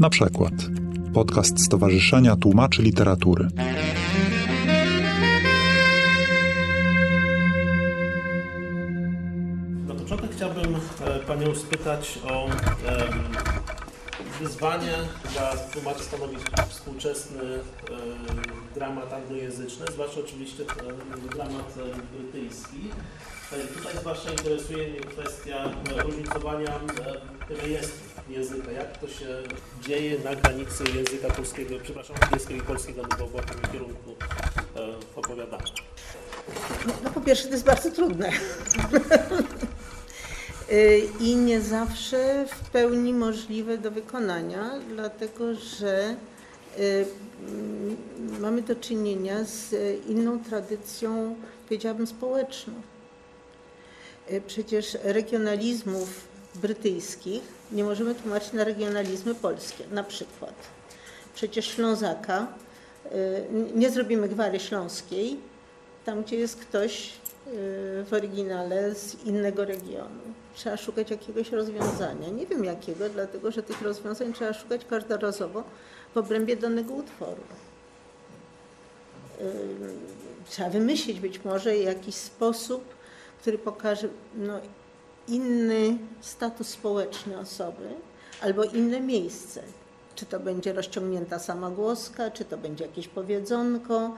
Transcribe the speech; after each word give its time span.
Na 0.00 0.10
przykład 0.10 0.52
podcast 1.14 1.64
Stowarzyszenia 1.64 2.36
Tłumaczy 2.36 2.82
Literatury. 2.82 3.48
Na 9.86 9.94
początek 9.94 10.30
chciałbym 10.36 10.74
e, 10.74 11.18
Panią 11.26 11.54
spytać 11.54 12.18
o 12.30 12.46
wyzwanie 14.40 14.92
dla 15.32 15.56
tłumaczy 15.56 16.02
stanowi 16.04 16.36
współczesny 16.68 17.40
em, 17.42 17.62
dramat 18.74 19.12
anglojęzyczny, 19.12 19.86
zwłaszcza 19.92 20.20
oczywiście 20.20 20.62
e, 20.62 21.34
dramat 21.36 21.74
e, 21.78 22.16
brytyjski. 22.16 22.80
E, 23.52 23.56
Tutaj 23.74 23.92
zwłaszcza 24.00 24.30
interesuje 24.30 24.88
mnie 24.88 25.00
kwestia 25.00 25.56
e, 25.98 26.02
różnicowania 26.02 26.68
e, 27.50 27.54
rejestrów 27.62 28.07
języka. 28.30 28.72
Jak 28.72 28.98
to 28.98 29.08
się 29.08 29.42
dzieje 29.86 30.18
na 30.24 30.34
granicy 30.34 30.84
języka 30.94 31.30
polskiego, 31.34 31.74
przepraszam, 31.82 32.16
angielskiego 32.20 32.62
i 32.62 32.66
polskiego, 32.66 33.02
no 33.02 33.16
bo 33.16 33.26
w 33.26 33.46
tym 33.46 33.72
kierunku 33.72 34.14
e, 34.76 34.96
opowiadamy. 35.16 35.64
No 37.04 37.10
po 37.10 37.20
pierwsze 37.20 37.44
to 37.44 37.52
jest 37.52 37.64
bardzo 37.64 37.90
trudne. 37.90 38.30
Y, 40.72 41.08
I 41.20 41.36
nie 41.36 41.60
zawsze 41.60 42.46
w 42.46 42.70
pełni 42.70 43.14
możliwe 43.14 43.78
do 43.78 43.90
wykonania, 43.90 44.70
dlatego 44.88 45.54
że 45.54 46.16
y, 46.78 47.06
mamy 48.40 48.62
do 48.62 48.76
czynienia 48.76 49.44
z 49.44 49.74
inną 50.06 50.44
tradycją, 50.44 51.36
powiedziałabym, 51.68 52.06
społeczną. 52.06 52.72
Y, 54.30 54.42
Przecież 54.46 54.98
regionalizmów 55.02 56.28
brytyjskich 56.54 57.42
nie 57.72 57.84
możemy 57.84 58.14
tłumaczyć 58.14 58.52
na 58.52 58.64
regionalizmy 58.64 59.34
polskie, 59.34 59.84
na 59.90 60.04
przykład. 60.04 60.54
Przecież 61.34 61.66
Ślązaka, 61.66 62.46
y, 63.06 63.44
nie 63.74 63.90
zrobimy 63.90 64.28
gwary 64.28 64.60
śląskiej, 64.60 65.36
tam 66.04 66.22
gdzie 66.22 66.36
jest 66.36 66.56
ktoś 66.56 67.06
y, 67.06 67.10
w 68.04 68.08
oryginale 68.12 68.94
z 68.94 69.24
innego 69.24 69.64
regionu. 69.64 70.20
Trzeba 70.54 70.76
szukać 70.76 71.10
jakiegoś 71.10 71.52
rozwiązania. 71.52 72.28
Nie 72.28 72.46
wiem 72.46 72.64
jakiego, 72.64 73.08
dlatego 73.08 73.50
że 73.50 73.62
tych 73.62 73.82
rozwiązań 73.82 74.32
trzeba 74.32 74.52
szukać 74.52 74.84
każdorazowo 74.84 75.64
w 76.14 76.16
obrębie 76.16 76.56
danego 76.56 76.94
utworu. 76.94 77.42
Y, 79.40 79.44
Trzeba 80.50 80.70
wymyślić 80.70 81.20
być 81.20 81.44
może 81.44 81.76
jakiś 81.76 82.14
sposób, 82.14 82.84
który 83.40 83.58
pokaże 83.58 84.08
no, 84.34 84.60
inny 85.28 85.98
status 86.20 86.68
społeczny 86.68 87.38
osoby 87.38 87.88
albo 88.40 88.64
inne 88.64 89.00
miejsce. 89.00 89.62
Czy 90.14 90.26
to 90.26 90.40
będzie 90.40 90.72
rozciągnięta 90.72 91.38
samogłoska, 91.38 92.30
czy 92.30 92.44
to 92.44 92.58
będzie 92.58 92.84
jakieś 92.84 93.08
powiedzonko, 93.08 94.14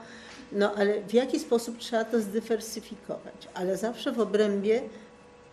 no 0.51 0.75
ale 0.75 1.01
w 1.01 1.13
jaki 1.13 1.39
sposób 1.39 1.77
trzeba 1.77 2.05
to 2.05 2.19
zdywersyfikować, 2.19 3.47
ale 3.53 3.77
zawsze 3.77 4.11
w 4.11 4.19
obrębie 4.19 4.81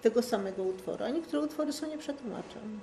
tego 0.03 0.23
samego 0.23 0.63
utworu, 0.63 1.05
a 1.05 1.09
niektóre 1.09 1.43
utwory 1.43 1.73
są 1.73 1.87
nieprzetłumaczone. 1.87 2.79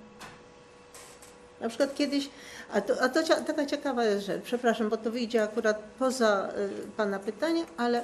Na 1.62 1.70
przykład 1.70 1.96
kiedyś, 1.96 2.30
a 2.74 2.82
to, 2.82 3.02
a 3.02 3.10
to 3.10 3.24
taka 3.24 3.66
ciekawa 3.66 4.20
rzecz, 4.20 4.42
przepraszam, 4.44 4.90
bo 4.90 4.98
to 4.98 5.12
wyjdzie 5.12 5.44
akurat 5.44 5.80
poza 6.00 6.50
y, 6.50 6.88
Pana 6.98 7.20
pytanie, 7.20 7.66
ale 7.78 8.04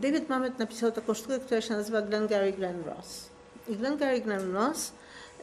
David 0.00 0.28
Mamet 0.28 0.58
napisał 0.58 0.92
taką 0.92 1.14
sztukę, 1.14 1.40
która 1.40 1.60
się 1.60 1.74
nazywa 1.74 2.02
Glengarry 2.02 2.52
Glen 2.52 2.82
Ross. 2.86 3.30
I 3.68 3.76
Glengarry 3.76 4.20
Glen 4.20 4.54
Ross 4.54 4.92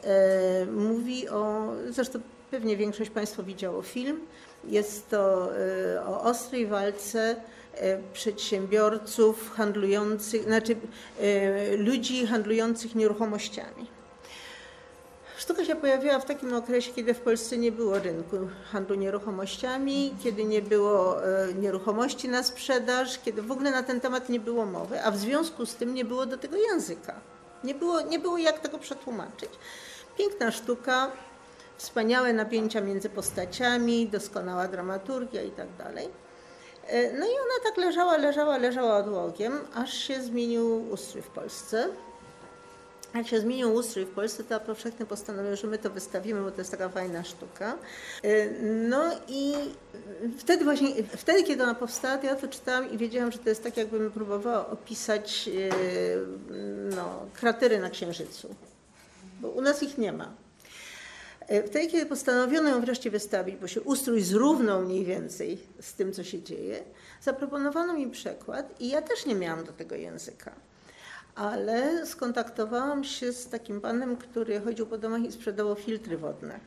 e, 0.04 0.66
mówi 0.66 1.28
o, 1.28 1.72
zresztą 1.88 2.20
pewnie 2.50 2.76
większość 2.76 3.10
Państwa 3.10 3.42
widziało 3.42 3.82
film, 3.82 4.20
jest 4.64 5.10
to 5.10 5.50
e, 5.56 6.06
o 6.06 6.22
ostrej 6.22 6.66
walce 6.66 7.36
e, 7.74 7.98
przedsiębiorców 8.12 9.50
handlujących, 9.50 10.42
znaczy 10.42 10.76
ludzi 11.78 12.26
handlujących 12.26 12.94
nieruchomościami. 12.94 13.97
Sztuka 15.38 15.64
się 15.64 15.76
pojawiła 15.76 16.18
w 16.18 16.24
takim 16.24 16.54
okresie, 16.54 16.92
kiedy 16.92 17.14
w 17.14 17.20
Polsce 17.20 17.58
nie 17.58 17.72
było 17.72 17.98
rynku 17.98 18.36
handlu 18.72 18.94
nieruchomościami, 18.94 20.14
kiedy 20.24 20.44
nie 20.44 20.62
było 20.62 21.24
e, 21.26 21.54
nieruchomości 21.54 22.28
na 22.28 22.42
sprzedaż, 22.42 23.18
kiedy 23.18 23.42
w 23.42 23.52
ogóle 23.52 23.70
na 23.70 23.82
ten 23.82 24.00
temat 24.00 24.28
nie 24.28 24.40
było 24.40 24.66
mowy, 24.66 25.02
a 25.02 25.10
w 25.10 25.16
związku 25.16 25.66
z 25.66 25.74
tym 25.74 25.94
nie 25.94 26.04
było 26.04 26.26
do 26.26 26.38
tego 26.38 26.56
języka. 26.56 27.14
Nie 27.64 27.74
było, 27.74 28.00
nie 28.00 28.18
było 28.18 28.38
jak 28.38 28.58
tego 28.58 28.78
przetłumaczyć. 28.78 29.50
Piękna 30.18 30.50
sztuka, 30.50 31.10
wspaniałe 31.76 32.32
napięcia 32.32 32.80
między 32.80 33.08
postaciami, 33.08 34.08
doskonała 34.08 34.68
dramaturgia 34.68 35.42
i 35.42 35.50
tak 35.50 35.68
dalej. 35.78 36.08
E, 36.86 37.12
No 37.12 37.26
i 37.26 37.30
ona 37.30 37.64
tak 37.64 37.76
leżała, 37.76 38.16
leżała, 38.16 38.56
leżała 38.56 38.96
odłogiem, 38.96 39.58
aż 39.74 39.94
się 39.94 40.22
zmienił 40.22 40.90
ustrój 40.90 41.22
w 41.22 41.28
Polsce. 41.28 41.88
Jak 43.14 43.26
się 43.28 43.40
zmienił 43.40 43.74
ustrój 43.74 44.04
w 44.04 44.08
Polsce, 44.10 44.44
to 44.44 44.60
powszechnie 44.60 45.06
postanowił, 45.06 45.56
że 45.56 45.66
my 45.66 45.78
to 45.78 45.90
wystawimy, 45.90 46.40
bo 46.42 46.50
to 46.50 46.60
jest 46.60 46.70
taka 46.70 46.88
fajna 46.88 47.24
sztuka. 47.24 47.78
E, 48.22 48.50
No 48.88 49.02
i 49.28 49.54
wtedy 50.38 50.64
właśnie, 50.64 50.88
wtedy 51.16 51.42
kiedy 51.42 51.62
ona 51.62 51.74
powstała, 51.74 52.18
to 52.18 52.26
ja 52.26 52.36
to 52.36 52.48
czytałam 52.48 52.90
i 52.90 52.98
wiedziałam, 52.98 53.32
że 53.32 53.38
to 53.38 53.48
jest 53.48 53.62
tak, 53.62 53.76
jakbym 53.76 54.10
próbowała 54.12 54.70
opisać 54.70 55.48
e, 55.48 56.96
no, 56.96 57.26
kratery 57.34 57.78
na 57.78 57.90
Księżycu, 57.90 58.54
bo 59.40 59.48
u 59.48 59.60
nas 59.60 59.82
ich 59.82 59.98
nie 59.98 60.12
ma. 60.12 60.30
E, 61.46 61.62
Wtedy, 61.62 61.86
kiedy 61.86 62.06
postanowiono 62.06 62.68
ją 62.68 62.80
wreszcie 62.80 63.10
wystawić, 63.10 63.56
bo 63.56 63.66
się 63.66 63.80
ustrój 63.80 64.20
zrównał 64.22 64.82
mniej 64.82 65.04
więcej 65.04 65.58
z 65.80 65.94
tym, 65.94 66.12
co 66.12 66.24
się 66.24 66.42
dzieje, 66.42 66.82
zaproponowano 67.22 67.92
mi 67.92 68.10
przekład 68.10 68.80
i 68.80 68.88
ja 68.88 69.02
też 69.02 69.26
nie 69.26 69.34
miałam 69.34 69.64
do 69.64 69.72
tego 69.72 69.94
języka. 69.94 70.52
Ale 71.38 72.06
skontaktowałam 72.06 73.04
się 73.04 73.32
z 73.32 73.48
takim 73.48 73.80
panem, 73.80 74.16
który 74.16 74.60
chodził 74.60 74.86
po 74.86 74.98
domach 74.98 75.22
i 75.22 75.32
sprzedawał 75.32 75.74
filtry 75.74 76.18
wodne. 76.18 76.58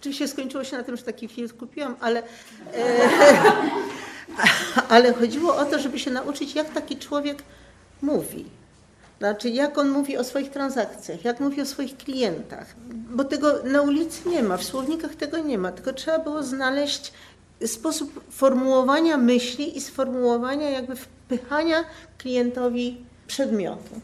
Oczywiście 0.00 0.28
skończyło 0.28 0.64
się 0.64 0.76
na 0.76 0.82
tym, 0.82 0.96
że 0.96 1.02
taki 1.02 1.28
filtr 1.28 1.56
kupiłam, 1.56 1.96
ale, 2.00 2.22
e, 2.74 3.08
ale 4.88 5.14
chodziło 5.14 5.56
o 5.56 5.64
to, 5.64 5.78
żeby 5.78 5.98
się 5.98 6.10
nauczyć, 6.10 6.54
jak 6.54 6.72
taki 6.72 6.96
człowiek 6.96 7.42
mówi. 8.02 8.44
Znaczy, 9.18 9.48
jak 9.48 9.78
on 9.78 9.90
mówi 9.90 10.16
o 10.16 10.24
swoich 10.24 10.50
transakcjach, 10.50 11.24
jak 11.24 11.40
mówi 11.40 11.62
o 11.62 11.66
swoich 11.66 11.96
klientach. 11.96 12.66
Bo 12.90 13.24
tego 13.24 13.62
na 13.64 13.82
ulicy 13.82 14.28
nie 14.28 14.42
ma, 14.42 14.56
w 14.56 14.64
słownikach 14.64 15.14
tego 15.14 15.38
nie 15.38 15.58
ma, 15.58 15.72
tylko 15.72 15.92
trzeba 15.92 16.18
było 16.18 16.42
znaleźć 16.42 17.12
sposób 17.66 18.24
formułowania 18.30 19.16
myśli 19.16 19.76
i 19.76 19.80
sformułowania, 19.80 20.70
jakby 20.70 20.96
wpychania 20.96 21.84
klientowi 22.18 23.04
przedmiotu. 23.26 24.00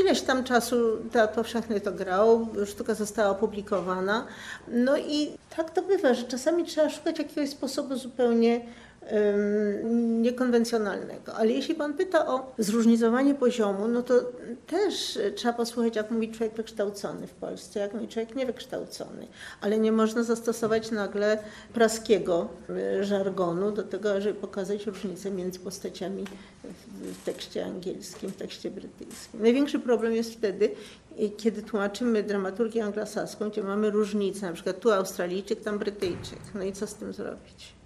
Ileś 0.00 0.20
tam 0.20 0.44
czasu 0.44 0.76
Teatr 1.12 1.34
Powszechny 1.34 1.80
to 1.80 1.92
grał, 1.92 2.48
sztuka 2.66 2.94
została 2.94 3.30
opublikowana. 3.30 4.26
No 4.68 4.98
i 4.98 5.30
tak 5.56 5.70
to 5.70 5.82
bywa, 5.82 6.14
że 6.14 6.22
czasami 6.22 6.64
trzeba 6.64 6.90
szukać 6.90 7.18
jakiegoś 7.18 7.50
sposobu 7.50 7.96
zupełnie 7.96 8.60
niekonwencjonalnego. 10.22 11.34
Ale 11.34 11.50
jeśli 11.52 11.74
Pan 11.74 11.94
pyta 11.94 12.26
o 12.26 12.52
zróżnicowanie 12.58 13.34
poziomu, 13.34 13.88
no 13.88 14.02
to 14.02 14.14
też 14.66 15.18
trzeba 15.34 15.54
posłuchać, 15.54 15.96
jak 15.96 16.10
mówi 16.10 16.30
człowiek 16.32 16.54
wykształcony 16.56 17.26
w 17.26 17.30
Polsce, 17.34 17.80
jak 17.80 17.94
mówi 17.94 18.08
człowiek 18.08 18.36
niewykształcony. 18.36 19.26
Ale 19.60 19.78
nie 19.78 19.92
można 19.92 20.22
zastosować 20.22 20.90
nagle 20.90 21.38
praskiego 21.74 22.48
e, 22.70 23.04
żargonu 23.04 23.70
do 23.72 23.82
tego, 23.82 24.20
żeby 24.20 24.40
pokazać 24.40 24.86
różnicę 24.86 25.30
między 25.30 25.58
postaciami 25.58 26.24
w- 26.64 27.24
tekście 27.24 27.64
angielskim, 27.64 28.30
w 28.30 28.36
tekście 28.36 28.70
brytyjskim. 28.70 29.42
Największy 29.42 29.78
problem 29.78 30.12
jest 30.12 30.32
wtedy, 30.34 30.70
i 31.18 31.30
kiedy 31.30 31.62
tłumaczymy 31.62 32.22
dramaturgię 32.22 32.84
anglosaską, 32.84 33.50
gdzie 33.50 33.62
mamy 33.62 33.90
różnice, 33.90 34.46
na 34.46 34.52
przykład 34.52 34.80
tu 34.80 34.90
Australijczyk, 34.92 35.60
tam 35.60 35.78
Brytyjczyk. 35.78 36.38
No 36.54 36.62
i 36.64 36.72
co 36.72 36.86
z 36.86 36.94
tym 36.94 37.12
zrobić? 37.12 37.79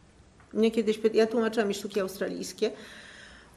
Mnie 0.54 0.70
kiedyś, 0.70 1.00
ja 1.14 1.26
tłumaczyłam 1.26 1.68
mi 1.68 1.74
sztuki 1.74 2.00
australijskie 2.00 2.70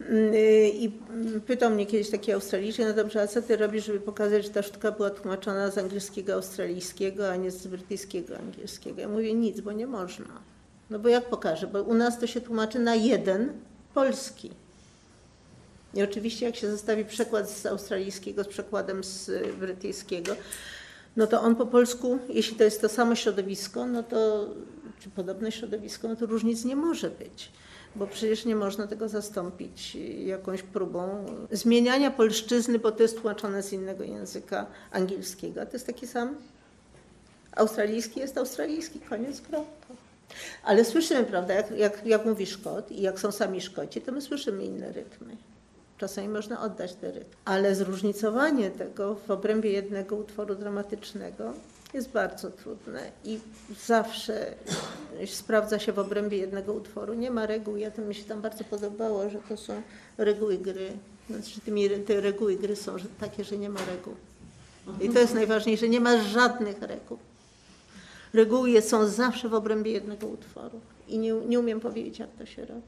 mm, 0.01 0.35
i 0.73 0.91
mm, 1.09 1.41
pytał 1.41 1.71
mnie 1.71 1.85
kiedyś 1.85 2.09
taki 2.09 2.31
Australijczyk, 2.31 2.85
no 2.85 2.93
dobrze, 2.93 3.21
a 3.21 3.27
co 3.27 3.41
ty 3.41 3.57
robisz, 3.57 3.85
żeby 3.85 3.99
pokazać, 3.99 4.43
że 4.43 4.49
ta 4.49 4.63
sztuka 4.63 4.91
była 4.91 5.09
tłumaczona 5.09 5.71
z 5.71 5.77
angielskiego 5.77 6.33
australijskiego, 6.33 7.29
a 7.31 7.35
nie 7.35 7.51
z 7.51 7.67
brytyjskiego 7.67 8.37
angielskiego? 8.37 9.01
Ja 9.01 9.07
mówię 9.07 9.33
nic, 9.33 9.59
bo 9.59 9.71
nie 9.71 9.87
można. 9.87 10.41
No 10.89 10.99
bo 10.99 11.09
jak 11.09 11.25
pokażę? 11.25 11.67
Bo 11.67 11.83
u 11.83 11.93
nas 11.93 12.19
to 12.19 12.27
się 12.27 12.41
tłumaczy 12.41 12.79
na 12.79 12.95
jeden 12.95 13.53
polski. 13.93 14.51
I 15.93 16.03
oczywiście 16.03 16.45
jak 16.45 16.55
się 16.55 16.71
zestawi 16.71 17.05
przekład 17.05 17.49
z 17.49 17.65
australijskiego 17.65 18.43
z 18.43 18.47
przekładem 18.47 19.03
z 19.03 19.29
y, 19.29 19.53
brytyjskiego, 19.59 20.35
no 21.17 21.27
to 21.27 21.41
on 21.41 21.55
po 21.55 21.65
polsku, 21.65 22.19
jeśli 22.29 22.57
to 22.57 22.63
jest 22.63 22.81
to 22.81 22.89
samo 22.89 23.15
środowisko, 23.15 23.85
no 23.85 24.03
to, 24.03 24.47
czy 24.99 25.09
podobne 25.09 25.51
środowisko, 25.51 26.07
no 26.07 26.15
to 26.15 26.25
różnic 26.25 26.65
nie 26.65 26.75
może 26.75 27.09
być. 27.09 27.51
bo 27.95 28.07
przecież 28.07 28.45
nie 28.45 28.55
można 28.55 28.87
tego 28.87 29.09
zastąpić 29.09 29.97
jakąś 30.25 30.63
próbą 30.63 31.25
zmieniania 31.51 32.11
polszczyzny, 32.11 32.79
bo 32.79 32.91
to 32.91 33.03
jest 33.03 33.15
tłumaczone 33.15 33.63
z 33.63 33.73
innego 33.73 34.03
języka 34.03 34.65
angielskiego. 34.91 35.65
To 35.65 35.73
jest 35.73 35.85
taki 35.85 36.07
sam. 36.07 36.35
Australijski 37.51 38.19
jest 38.19 38.37
australijski, 38.37 38.99
koniec, 38.99 39.41
kropka. 39.41 39.93
Ale 40.63 40.85
słyszymy, 40.85 41.23
prawda, 41.23 41.53
jak, 41.53 41.71
jak, 41.71 42.05
jak 42.05 42.25
mówi 42.25 42.45
Szkot 42.45 42.91
i 42.91 43.01
jak 43.01 43.19
są 43.19 43.31
sami 43.31 43.61
Szkoci, 43.61 44.01
to 44.01 44.11
my 44.11 44.21
słyszymy 44.21 44.65
inne 44.65 44.91
rytmy. 44.91 45.37
Czasami 45.97 46.27
można 46.29 46.61
oddać 46.61 46.93
te 46.93 47.11
rytmy. 47.11 47.35
Ale 47.45 47.75
zróżnicowanie 47.75 48.71
tego 48.71 49.15
w 49.15 49.31
obrębie 49.31 49.71
jednego 49.71 50.15
utworu 50.15 50.55
dramatycznego 50.55 51.53
jest 51.93 52.09
bardzo 52.09 52.51
trudne 52.51 53.11
i 53.23 53.39
zawsze 53.85 54.53
sprawdza 55.25 55.79
się 55.79 55.93
w 55.93 55.99
obrębie 55.99 56.37
jednego 56.37 56.73
utworu. 56.73 57.13
Nie 57.13 57.31
ma 57.31 57.45
reguł. 57.45 57.77
Ja 57.77 57.91
to 57.91 58.01
mi 58.01 58.15
się 58.15 58.23
tam 58.23 58.41
bardzo 58.41 58.63
podobało, 58.63 59.29
że 59.29 59.39
to 59.49 59.57
są 59.57 59.81
reguły 60.17 60.57
gry. 60.57 60.91
Znaczy, 61.29 61.61
tymi, 61.61 61.89
te 61.89 62.21
reguły 62.21 62.55
gry 62.55 62.75
są 62.75 62.95
takie, 63.19 63.43
że 63.43 63.57
nie 63.57 63.69
ma 63.69 63.79
reguł. 63.79 64.15
I 65.01 65.09
to 65.09 65.19
jest 65.19 65.33
najważniejsze. 65.33 65.89
Nie 65.89 65.99
ma 65.99 66.23
żadnych 66.23 66.81
reguł. 66.81 67.17
Reguły 68.33 68.81
są 68.81 69.07
zawsze 69.07 69.49
w 69.49 69.53
obrębie 69.53 69.91
jednego 69.91 70.27
utworu. 70.27 70.79
I 71.07 71.17
nie, 71.17 71.33
nie 71.33 71.59
umiem 71.59 71.79
powiedzieć, 71.79 72.19
jak 72.19 72.29
to 72.37 72.45
się 72.45 72.65
robi. 72.65 72.81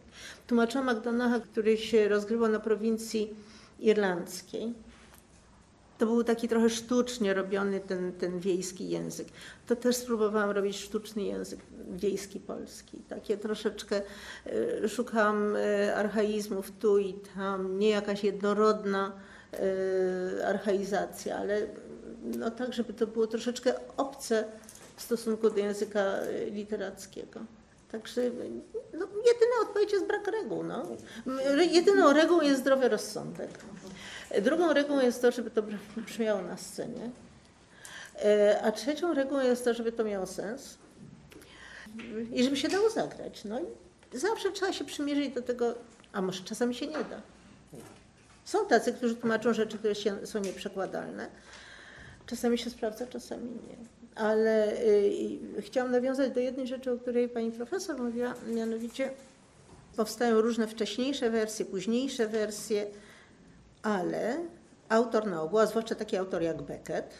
Tłumacza 0.47 0.83
McDonaha, 0.83 1.39
który 1.39 1.77
się 1.77 2.07
rozgrywał 2.07 2.49
na 2.49 2.59
prowincji 2.59 3.33
irlandzkiej, 3.79 4.73
to 5.99 6.05
był 6.05 6.23
taki 6.23 6.47
trochę 6.47 6.69
sztucznie 6.69 7.33
robiony 7.33 7.79
ten, 7.79 8.11
ten 8.11 8.39
wiejski 8.39 8.89
język. 8.89 9.27
To 9.67 9.75
też 9.75 9.95
spróbowałam 9.95 10.49
robić 10.49 10.77
sztuczny 10.77 11.23
język 11.23 11.59
wiejski 11.89 12.39
polski. 12.39 12.97
Takie 13.09 13.37
troszeczkę 13.37 14.01
y, 14.83 14.89
szukałam 14.89 15.55
y, 15.55 15.95
archaizmów 15.95 16.71
tu 16.79 16.97
i 16.97 17.13
tam, 17.13 17.79
nie 17.79 17.89
jakaś 17.89 18.23
jednorodna 18.23 19.11
y, 19.53 20.45
archaizacja, 20.45 21.37
ale 21.37 21.61
no 22.37 22.51
tak, 22.51 22.73
żeby 22.73 22.93
to 22.93 23.07
było 23.07 23.27
troszeczkę 23.27 23.73
obce 23.97 24.45
w 24.95 25.01
stosunku 25.01 25.49
do 25.49 25.57
języka 25.57 26.15
literackiego. 26.51 27.39
Także 27.91 28.21
no, 28.93 29.07
jedyna 29.27 29.55
odpowiedź 29.61 29.91
jest 29.91 30.05
brak 30.05 30.27
reguł. 30.27 30.63
No. 30.63 30.87
Jedyną 31.71 32.13
regułą 32.13 32.41
jest 32.41 32.61
zdrowy 32.61 32.89
rozsądek. 32.89 33.49
Drugą 34.41 34.73
regułą 34.73 35.01
jest 35.01 35.21
to, 35.21 35.31
żeby 35.31 35.51
to 35.51 35.63
brzmiało 35.97 36.41
na 36.41 36.57
scenie. 36.57 37.09
E, 38.25 38.61
a 38.63 38.71
trzecią 38.71 39.13
regułą 39.13 39.41
jest 39.41 39.65
to, 39.65 39.73
żeby 39.73 39.91
to 39.91 40.03
miało 40.03 40.25
sens 40.25 40.77
i 42.33 42.43
żeby 42.43 42.57
się 42.57 42.67
dało 42.67 42.89
zagrać. 42.89 43.43
No 43.45 43.59
i 44.13 44.17
zawsze 44.17 44.51
trzeba 44.51 44.73
się 44.73 44.85
przymierzyć 44.85 45.33
do 45.33 45.41
tego, 45.41 45.75
a 46.13 46.21
może 46.21 46.43
czasami 46.43 46.75
się 46.75 46.87
nie 46.87 46.93
da. 46.93 47.21
Są 48.45 48.65
tacy, 48.65 48.93
którzy 48.93 49.15
tłumaczą 49.15 49.53
rzeczy, 49.53 49.77
które 49.77 49.95
się, 49.95 50.27
są 50.27 50.39
nieprzekładalne. 50.39 51.27
Czasami 52.25 52.57
się 52.57 52.69
sprawdza, 52.69 53.07
czasami 53.07 53.49
nie. 53.49 53.75
Ale 54.15 54.73
y, 55.57 55.61
chciałam 55.61 55.91
nawiązać 55.91 56.31
do 56.31 56.39
jednej 56.39 56.67
rzeczy, 56.67 56.91
o 56.91 56.97
której 56.97 57.29
pani 57.29 57.51
profesor 57.51 57.97
mówiła, 57.97 58.33
mianowicie 58.47 59.11
powstają 59.95 60.41
różne 60.41 60.67
wcześniejsze 60.67 61.29
wersje, 61.29 61.65
późniejsze 61.65 62.27
wersje 62.27 62.85
ale 63.83 64.37
autor 64.89 65.27
na 65.27 65.41
ogół, 65.41 65.59
a 65.59 65.65
zwłaszcza 65.65 65.95
taki 65.95 66.17
autor 66.17 66.41
jak 66.41 66.61
Beckett, 66.61 67.13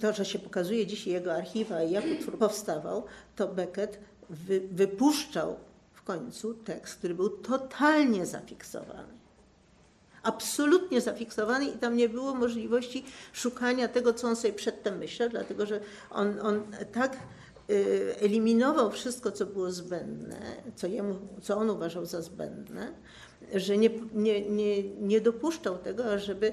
to, 0.00 0.12
że 0.12 0.24
się 0.24 0.38
pokazuje 0.38 0.86
dzisiaj 0.86 1.12
jego 1.12 1.34
archiwa 1.34 1.82
i 1.82 1.90
jak 1.90 2.04
utwór 2.18 2.38
powstawał, 2.38 3.04
to 3.36 3.48
Beckett 3.48 3.98
wy, 4.30 4.60
wypuszczał 4.60 5.56
w 5.92 6.02
końcu 6.02 6.54
tekst, 6.54 6.94
który 6.94 7.14
był 7.14 7.28
totalnie 7.28 8.26
zafiksowany. 8.26 9.14
Absolutnie 10.22 11.00
zafiksowany 11.00 11.64
i 11.64 11.78
tam 11.78 11.96
nie 11.96 12.08
było 12.08 12.34
możliwości 12.34 13.04
szukania 13.32 13.88
tego, 13.88 14.14
co 14.14 14.28
on 14.28 14.36
sobie 14.36 14.54
przedtem 14.54 14.98
myślał, 14.98 15.28
dlatego 15.28 15.66
że 15.66 15.80
on, 16.10 16.40
on 16.40 16.62
tak 16.92 17.16
y, 17.70 18.14
eliminował 18.20 18.90
wszystko, 18.90 19.32
co 19.32 19.46
było 19.46 19.72
zbędne, 19.72 20.40
co, 20.76 20.86
jemu, 20.86 21.18
co 21.42 21.56
on 21.56 21.70
uważał 21.70 22.06
za 22.06 22.22
zbędne, 22.22 22.92
że 23.54 23.78
nie, 23.78 23.90
nie, 24.14 24.40
nie, 24.40 24.82
nie 24.82 25.20
dopuszczał 25.20 25.78
tego, 25.78 26.18
żeby 26.18 26.52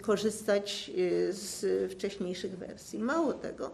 korzystać 0.00 0.90
y, 0.98 1.32
z 1.32 1.92
wcześniejszych 1.92 2.58
wersji. 2.58 2.98
Mało 2.98 3.32
tego, 3.32 3.70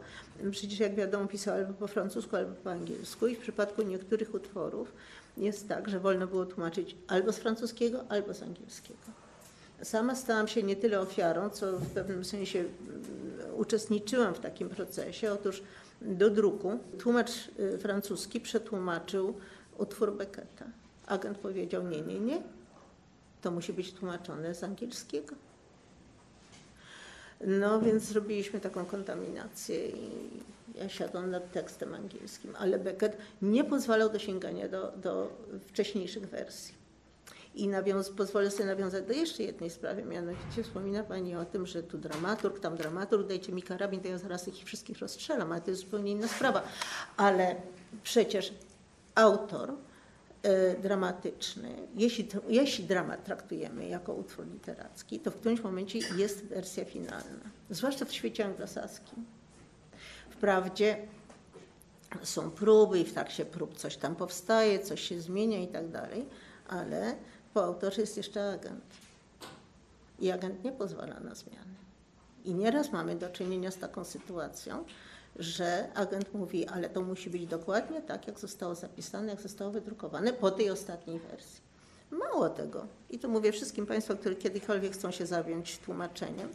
przecież 0.51 0.79
jak 0.79 0.95
wiadomo 0.95 1.27
pisał 1.27 1.55
albo 1.55 1.73
po 1.73 1.87
francusku, 1.87 2.37
albo 2.37 2.55
po 2.55 2.71
angielsku 2.71 3.27
i 3.27 3.37
w 3.37 3.39
przypadku 3.39 3.83
niektórych 3.83 4.35
utworów 4.35 4.93
jest 5.37 5.69
tak, 5.69 5.89
że 5.89 6.01
wolno 6.01 6.27
było 6.27 6.47
tłumaczyć 6.47 6.97
albo 7.09 7.33
z 7.33 7.37
francuskiego, 7.37 8.05
albo 8.09 8.35
z 8.35 8.43
angielskiego. 8.43 8.99
Sama 9.83 10.15
stałam 10.15 10.49
się 10.49 10.63
nie 10.63 10.77
tyle 10.77 11.01
ofiarą, 11.01 11.51
co 11.51 11.79
w 11.79 11.91
pewnym 11.91 12.25
sensie 12.25 12.59
mm, 12.59 12.71
uczestniczyłam 13.57 14.35
w 14.35 14.41
takim 14.41 14.69
procesie. 14.69 15.33
Otóż 15.33 15.63
do 16.03 16.31
druku 16.31 16.79
tłumacz 16.99 17.31
y, 17.59 17.79
francuski 17.79 18.41
przetłumaczył 18.41 19.35
utwór 19.79 20.17
Becketa 20.17 20.80
Agent 21.11 21.39
powiedział: 21.39 21.83
Nie, 21.83 22.03
nie, 22.03 22.21
nie, 22.21 22.43
to 23.43 23.51
musi 23.51 23.73
być 23.73 23.93
tłumaczone 23.93 24.55
z 24.55 24.65
angielskiego. 24.65 25.35
No 27.47 27.81
więc 27.81 28.03
zrobiliśmy 28.03 28.61
taką 28.61 28.85
kontaminację 28.85 29.89
i 29.89 30.11
ja 30.75 30.89
siadłam 30.89 31.31
nad 31.31 31.53
tekstem 31.53 31.95
angielskim, 31.95 32.57
ale 32.59 32.79
Beckett 32.79 33.17
nie 33.43 33.65
pozwalał 33.65 34.11
do 34.11 34.19
sięgania 34.19 34.69
do, 34.69 34.93
do 34.97 35.33
wcześniejszych 35.67 36.29
wersji. 36.29 36.75
I 37.55 37.69
nawiąz, 37.69 38.11
pozwolę 38.11 38.51
sobie 38.51 38.65
nawiązać 38.65 39.07
do 39.07 39.13
jeszcze 39.13 39.43
jednej 39.43 39.71
sprawy, 39.71 40.05
mianowicie 40.05 40.63
wspomina 40.63 41.03
Pani 41.03 41.37
o 41.37 41.45
tym, 41.45 41.67
że 41.67 41.83
tu 41.83 41.99
dramaturg, 41.99 42.61
tam 42.61 42.77
dramaturg, 42.77 43.29
dajcie 43.29 43.53
mi 43.53 43.63
karabin, 43.63 44.01
to 44.01 44.09
ja 44.09 44.19
zaraz 44.19 44.49
ich 44.49 44.65
wszystkich 44.65 44.99
rozstrzelam, 44.99 45.53
ale 45.53 45.61
to 45.61 45.71
jest 45.71 45.83
zupełnie 45.83 46.13
inna 46.13 46.29
sprawa. 46.29 46.63
Ale 47.17 47.57
przecież 48.03 48.55
autor 49.15 49.73
dramatyczny, 50.83 51.75
jeśli, 51.95 52.29
jeśli 52.49 52.85
dramat 52.85 53.25
traktujemy 53.25 53.89
jako 53.89 54.15
utwór 54.15 54.47
literacki, 54.47 55.21
to 55.21 55.31
w 55.31 55.37
którymś 55.37 55.61
momencie 55.61 55.99
jest 55.99 56.45
wersja 56.45 56.85
finalna, 56.85 57.51
zwłaszcza 57.71 58.05
w 58.05 58.13
świecie 58.13 58.45
anglosaskim. 58.45 59.25
Wprawdzie 60.31 61.07
są 62.23 62.51
próby 62.51 62.99
i 62.99 63.05
w 63.05 63.13
trakcie 63.13 63.45
prób 63.45 63.77
coś 63.77 63.97
tam 63.97 64.17
powstaje, 64.17 64.79
coś 64.79 65.01
się 65.01 65.21
zmienia 65.21 65.59
i 65.59 65.69
tak 65.69 65.89
dalej, 65.89 66.27
ale 66.69 67.15
po 67.55 67.65
autorze 67.65 68.01
jest 68.01 68.17
jeszcze 68.17 68.53
agent. 68.53 68.85
I 70.19 70.31
agent 70.31 70.65
nie 70.65 70.73
pozwala 70.73 71.21
na 71.21 71.35
zmiany. 71.35 71.75
I 72.45 72.55
nieraz 72.55 72.93
mamy 72.93 73.17
do 73.17 73.29
czynienia 73.29 73.71
z 73.71 73.79
taką 73.79 74.05
sytuacją, 74.05 74.85
że 75.37 75.93
agent 75.95 76.35
mówi, 76.35 76.69
ale 76.69 76.91
to 76.91 77.03
musi 77.03 77.31
być 77.31 77.47
dokładnie 77.47 78.03
tak, 78.03 78.27
jak 78.27 78.39
zostało 78.39 78.75
zapisane, 78.75 79.31
jak 79.31 79.41
zostało 79.41 79.71
wydrukowane 79.71 80.33
po 80.33 80.51
tej 80.51 80.71
ostatniej 80.71 81.19
wersji. 81.19 81.61
Mało 82.11 82.49
tego, 82.49 82.87
i 83.11 83.19
to 83.19 83.29
mówię 83.29 83.53
wszystkim 83.53 83.87
Państwu, 83.87 84.17
którzy 84.17 84.37
kiedykolwiek 84.37 84.93
chcą 84.93 85.11
się 85.11 85.27
zawiąć 85.27 85.79
tłumaczeniem, 85.79 86.49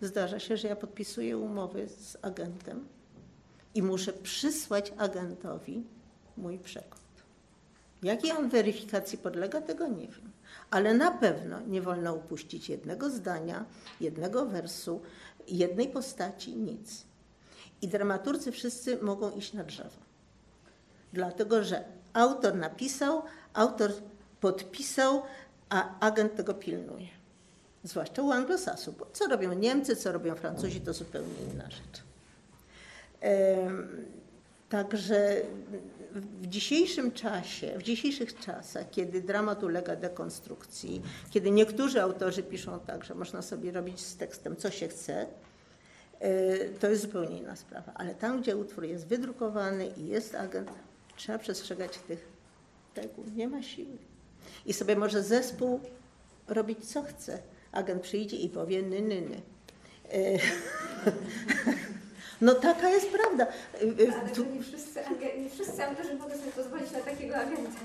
zdarza 0.00 0.38
się, 0.38 0.56
że 0.56 0.68
ja 0.68 0.76
podpisuję 0.76 1.38
umowy 1.38 1.88
z 1.88 2.16
agentem 2.22 2.88
i 3.74 3.82
muszę 3.82 4.12
przysłać 4.12 4.92
agentowi 4.98 5.84
mój 6.36 6.58
przekład. 6.58 7.04
Jakiej 8.02 8.32
on 8.32 8.48
weryfikacji 8.48 9.18
podlega, 9.18 9.60
tego 9.60 9.88
nie 9.88 10.08
wiem. 10.08 10.32
Ale 10.70 10.94
na 10.94 11.10
pewno 11.10 11.60
nie 11.60 11.82
wolno 11.82 12.14
upuścić 12.14 12.68
jednego 12.68 13.10
zdania, 13.10 13.64
jednego 14.00 14.46
wersu, 14.46 15.00
jednej 15.48 15.88
postaci, 15.88 16.56
nic. 16.56 17.04
I 17.84 17.88
dramaturcy 17.88 18.52
wszyscy 18.52 18.98
mogą 19.02 19.30
iść 19.30 19.52
na 19.52 19.64
drzewo. 19.64 20.00
Dlatego, 21.12 21.64
że 21.64 21.84
autor 22.12 22.54
napisał, 22.54 23.22
autor 23.54 23.92
podpisał, 24.40 25.22
a 25.68 26.00
agent 26.00 26.36
tego 26.36 26.54
pilnuje. 26.54 27.06
Zwłaszcza 27.82 28.22
u 28.22 28.30
anglosasów. 28.30 28.98
Bo 28.98 29.06
co 29.12 29.26
robią 29.26 29.52
Niemcy, 29.52 29.96
co 29.96 30.12
robią 30.12 30.34
Francuzi, 30.34 30.80
to 30.80 30.92
zupełnie 30.92 31.34
inna 31.52 31.70
rzecz. 31.70 32.02
Także 34.68 35.42
w 36.12 36.46
dzisiejszym 36.46 37.12
czasie, 37.12 37.78
w 37.78 37.82
dzisiejszych 37.82 38.38
czasach, 38.38 38.90
kiedy 38.90 39.22
dramat 39.22 39.62
ulega 39.62 39.96
dekonstrukcji, 39.96 41.02
kiedy 41.30 41.50
niektórzy 41.50 42.02
autorzy 42.02 42.42
piszą 42.42 42.80
tak, 42.80 43.04
że 43.04 43.14
można 43.14 43.42
sobie 43.42 43.72
robić 43.72 44.00
z 44.00 44.16
tekstem 44.16 44.56
co 44.56 44.70
się 44.70 44.88
chce, 44.88 45.26
to 46.80 46.90
jest 46.90 47.02
zupełnie 47.02 47.38
inna 47.38 47.56
sprawa. 47.56 47.92
Ale 47.94 48.14
tam, 48.14 48.42
gdzie 48.42 48.56
utwór 48.56 48.84
jest 48.84 49.06
wydrukowany 49.06 49.86
i 49.86 50.06
jest 50.06 50.34
agent, 50.34 50.70
trzeba 51.16 51.38
przestrzegać 51.38 51.98
tych 51.98 52.28
reguł. 52.96 53.24
Nie 53.36 53.48
ma 53.48 53.62
siły. 53.62 53.96
I 54.66 54.72
sobie 54.72 54.96
może 54.96 55.22
zespół 55.22 55.80
robić 56.48 56.84
co 56.92 57.02
chce. 57.02 57.38
Agent 57.72 58.02
przyjdzie 58.02 58.36
i 58.36 58.48
powie 58.48 58.82
ny, 58.82 59.00
ny. 59.02 59.20
E, 60.12 60.38
No 62.40 62.54
taka 62.54 62.88
jest 62.90 63.10
prawda. 63.10 63.46
Y, 63.82 64.12
Ale 64.20 64.30
tu- 64.30 64.44
nie 64.44 64.62
wszyscy, 64.62 65.00
nie 65.42 65.50
wszyscy 65.50 65.84
autorzy 65.84 66.14
mogą 66.14 66.30
sobie 66.34 66.52
pozwolić 66.56 66.90
na 66.90 67.00
takiego 67.00 67.36
agenta. 67.36 67.80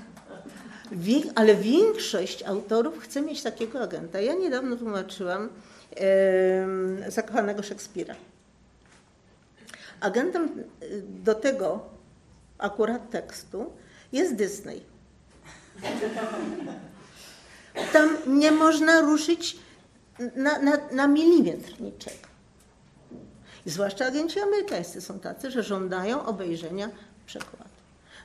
Wie, 0.92 1.20
ale 1.34 1.54
większość 1.54 2.42
autorów 2.42 2.98
chce 2.98 3.22
mieć 3.22 3.42
takiego 3.42 3.80
agenta. 3.80 4.20
Ja 4.20 4.34
niedawno 4.34 4.76
tłumaczyłam 4.76 5.48
zakochanego 7.08 7.62
Szekspira. 7.62 8.14
Agentem 10.00 10.64
y, 10.82 11.02
do 11.08 11.34
tego 11.34 11.88
akurat 12.58 13.10
tekstu 13.10 13.72
jest 14.12 14.34
Disney. 14.34 14.82
Tam 17.92 18.16
nie 18.26 18.52
można 18.52 19.00
ruszyć 19.00 19.56
na, 20.36 20.58
na, 20.58 20.72
na 20.92 21.06
milimetr 21.06 21.80
niczego. 21.80 22.30
Zwłaszcza 23.66 24.06
agenci 24.06 24.40
amerykańscy 24.40 25.00
są 25.00 25.20
tacy, 25.20 25.50
że 25.50 25.62
żądają 25.62 26.26
obejrzenia 26.26 26.90
przekładu. 27.26 27.70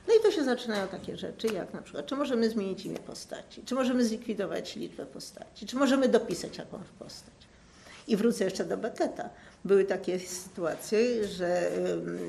No 0.08 0.14
i 0.14 0.22
to 0.22 0.30
się 0.30 0.44
zaczynają 0.44 0.88
takie 0.88 1.16
rzeczy, 1.16 1.46
jak 1.46 1.74
na 1.74 1.82
przykład, 1.82 2.06
czy 2.06 2.16
możemy 2.16 2.50
zmienić 2.50 2.84
imię 2.86 2.98
postaci, 2.98 3.62
czy 3.64 3.74
możemy 3.74 4.04
zlikwidować 4.04 4.76
liczbę 4.76 5.06
postaci, 5.06 5.66
czy 5.66 5.76
możemy 5.76 6.08
dopisać 6.08 6.58
jakąś 6.58 6.86
postać. 6.98 7.34
I 8.06 8.16
wrócę 8.16 8.44
jeszcze 8.44 8.64
do 8.64 8.76
Becketa. 8.76 9.30
Były 9.64 9.84
takie 9.84 10.18
sytuacje, 10.18 11.28
że 11.28 11.70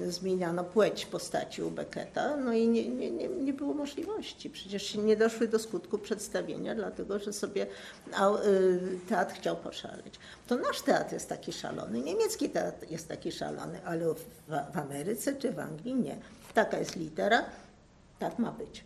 zmieniano 0.08 0.64
płeć 0.64 1.06
postaci 1.06 1.64
u 1.64 1.72
Becketa, 1.72 2.38
no 2.38 2.54
i 2.54 2.68
nie, 2.68 2.90
nie, 2.90 3.12
nie, 3.12 3.28
nie 3.28 3.54
było 3.54 3.74
możliwości. 3.74 4.50
Przecież 4.50 4.96
nie 4.96 5.18
doszły 5.18 5.48
do 5.48 5.60
skutku 5.60 5.98
przedstawienia, 5.98 6.76
dlatego 6.76 7.20
że 7.20 7.34
sobie 7.34 7.64
y, 7.66 7.70
teatr 9.10 9.36
chciał 9.36 9.56
poszaleć. 9.56 10.20
To 10.48 10.56
nasz 10.56 10.82
teatr 10.82 11.14
jest 11.14 11.30
taki 11.30 11.54
szalony, 11.54 12.00
niemiecki 12.00 12.50
teatr 12.50 12.92
jest 12.92 13.08
taki 13.08 13.32
szalony, 13.32 13.80
ale 13.86 14.14
w, 14.14 14.26
w 14.74 14.78
Ameryce 14.78 15.36
czy 15.36 15.52
w 15.52 15.60
Anglii 15.60 15.96
nie. 15.96 16.18
Taka 16.54 16.80
jest 16.80 16.96
litera, 16.96 17.46
tak 18.20 18.40
ma 18.40 18.52
być. 18.52 18.84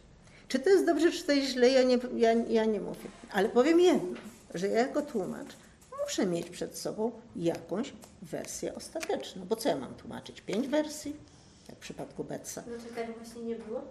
Czy 0.48 0.60
to 0.60 0.70
jest 0.70 0.86
dobrze, 0.86 1.12
czy 1.12 1.24
to 1.24 1.32
jest 1.32 1.52
źle, 1.52 1.70
ja 1.70 1.84
nie, 1.84 2.00
ja, 2.16 2.34
ja 2.34 2.66
nie 2.66 2.80
mówię. 2.80 3.10
Ale 3.32 3.50
powiem 3.50 3.80
jedno, 3.80 4.20
że 4.54 4.68
ja 4.68 4.80
jako 4.80 5.02
tłumacz 5.02 5.56
muszę 6.04 6.26
mieć 6.26 6.50
przed 6.50 6.78
sobą 6.78 7.12
jakąś 7.36 7.94
wersję 8.22 8.76
ostateczną. 8.76 9.46
Bo 9.46 9.56
co 9.56 9.70
ja 9.70 9.76
mam 9.76 9.96
tłumaczyć? 9.96 10.42
Pięć 10.42 10.68
wersji? 10.68 11.16
Jak 11.70 11.78
w 11.78 11.82
przypadku 11.82 12.24
Betsa. 12.24 12.64
No 12.68 12.78
to 12.78 12.96
tak 12.96 13.18
właśnie 13.18 13.42
nie 13.42 13.56
było. 13.56 13.82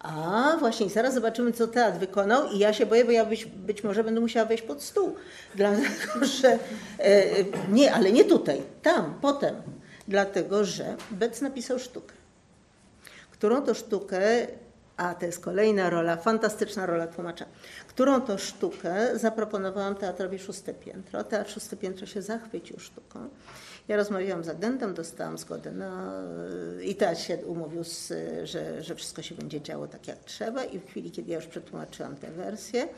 A, 0.00 0.56
właśnie, 0.58 0.88
zaraz 0.88 1.14
zobaczymy, 1.14 1.52
co 1.52 1.68
teatr 1.68 1.98
wykonał 1.98 2.50
i 2.52 2.58
ja 2.58 2.72
się 2.72 2.86
boję, 2.86 3.04
bo 3.04 3.10
ja 3.10 3.24
być, 3.24 3.44
być 3.44 3.84
może 3.84 4.04
będę 4.04 4.20
musiała 4.20 4.46
wejść 4.46 4.62
pod 4.62 4.82
stół. 4.82 5.14
Dlatego, 5.54 6.24
że... 6.40 6.48
E, 6.48 6.58
e, 6.98 7.44
nie, 7.70 7.94
ale 7.94 8.12
nie 8.12 8.24
tutaj, 8.24 8.62
tam, 8.82 9.18
potem. 9.20 9.54
Dlatego, 10.08 10.64
że 10.64 10.96
Bec 11.10 11.40
napisał 11.40 11.78
sztukę, 11.78 12.14
którą 13.30 13.62
to 13.62 13.74
sztukę, 13.74 14.46
a 14.98 15.14
to 15.14 15.26
jest 15.26 15.40
kolejna 15.40 15.90
rola, 15.90 16.16
fantastyczna 16.16 16.86
rola 16.86 17.06
tłumacza, 17.06 17.44
którą 17.88 18.20
to 18.20 18.38
sztukę 18.38 19.18
zaproponowałam 19.18 19.94
teatrowi 19.94 20.38
Szóste 20.38 20.74
Piętro. 20.74 21.24
Teatr 21.24 21.50
Szóste 21.50 21.76
Piętro 21.76 22.06
się 22.06 22.22
zachwycił 22.22 22.78
sztuką. 22.78 23.28
Ja 23.88 23.96
rozmawiałam 23.96 24.44
z 24.44 24.48
agentem, 24.48 24.94
dostałam 24.94 25.38
zgodę 25.38 25.72
na... 25.72 26.22
i 26.82 26.94
teatr 26.94 27.20
się 27.20 27.36
umówił, 27.36 27.84
z, 27.84 28.12
że, 28.44 28.82
że 28.82 28.94
wszystko 28.94 29.22
się 29.22 29.34
będzie 29.34 29.60
działo 29.60 29.88
tak 29.88 30.08
jak 30.08 30.18
trzeba 30.18 30.64
i 30.64 30.78
w 30.78 30.86
chwili, 30.86 31.10
kiedy 31.10 31.30
ja 31.30 31.36
już 31.36 31.46
przetłumaczyłam 31.46 32.16
tę 32.16 32.30
wersję, 32.30 32.88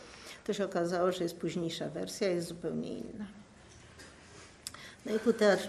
to 0.47 0.52
się 0.52 0.64
okazało, 0.64 1.12
że 1.12 1.23
jest 1.23 1.37
późniejsza 1.37 1.88
wersja, 1.88 2.28
jest 2.28 2.49
zupełnie 2.49 2.99
inna. 2.99 3.26
No 5.07 5.14
i 5.14 5.19
tu 5.19 5.33
teatr 5.33 5.69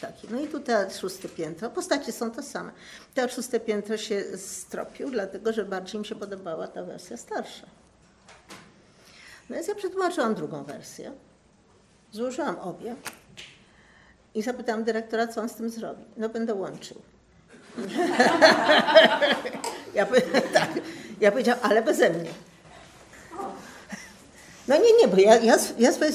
taki, 0.00 0.28
no 0.30 0.40
i 0.40 0.48
tu 0.48 0.60
teatr 0.60 0.94
szóste 0.94 1.28
piętro, 1.28 1.70
postacie 1.70 2.12
są 2.12 2.30
te 2.30 2.42
same. 2.42 2.72
Teatr 3.14 3.34
szóste 3.34 3.60
piętro 3.60 3.96
się 3.96 4.38
stropił, 4.38 5.10
dlatego 5.10 5.52
że 5.52 5.64
bardziej 5.64 6.00
mi 6.00 6.06
się 6.06 6.14
podobała 6.14 6.68
ta 6.68 6.82
wersja 6.82 7.16
starsza. 7.16 7.66
No 9.50 9.56
więc 9.56 9.68
ja 9.68 9.74
przetłumaczyłam 9.74 10.34
drugą 10.34 10.64
wersję, 10.64 11.12
złożyłam 12.12 12.58
obie 12.58 12.94
i 14.34 14.42
zapytałam 14.42 14.84
dyrektora, 14.84 15.26
co 15.26 15.40
on 15.40 15.48
z 15.48 15.54
tym 15.54 15.70
zrobi. 15.70 16.04
No 16.16 16.28
będę 16.28 16.54
łączył. 16.54 17.02
ja, 19.94 20.06
tak, 20.54 20.70
ja 21.20 21.32
powiedziałam, 21.32 21.60
ale 21.62 21.82
beze 21.82 22.10
mnie. 22.10 22.30
No 24.70 24.76
nie, 24.76 24.96
nie, 25.02 25.08
bo 25.08 25.16
ja, 25.16 25.36
ja, 25.36 25.56
ja 25.78 25.92
swoje. 25.92 26.10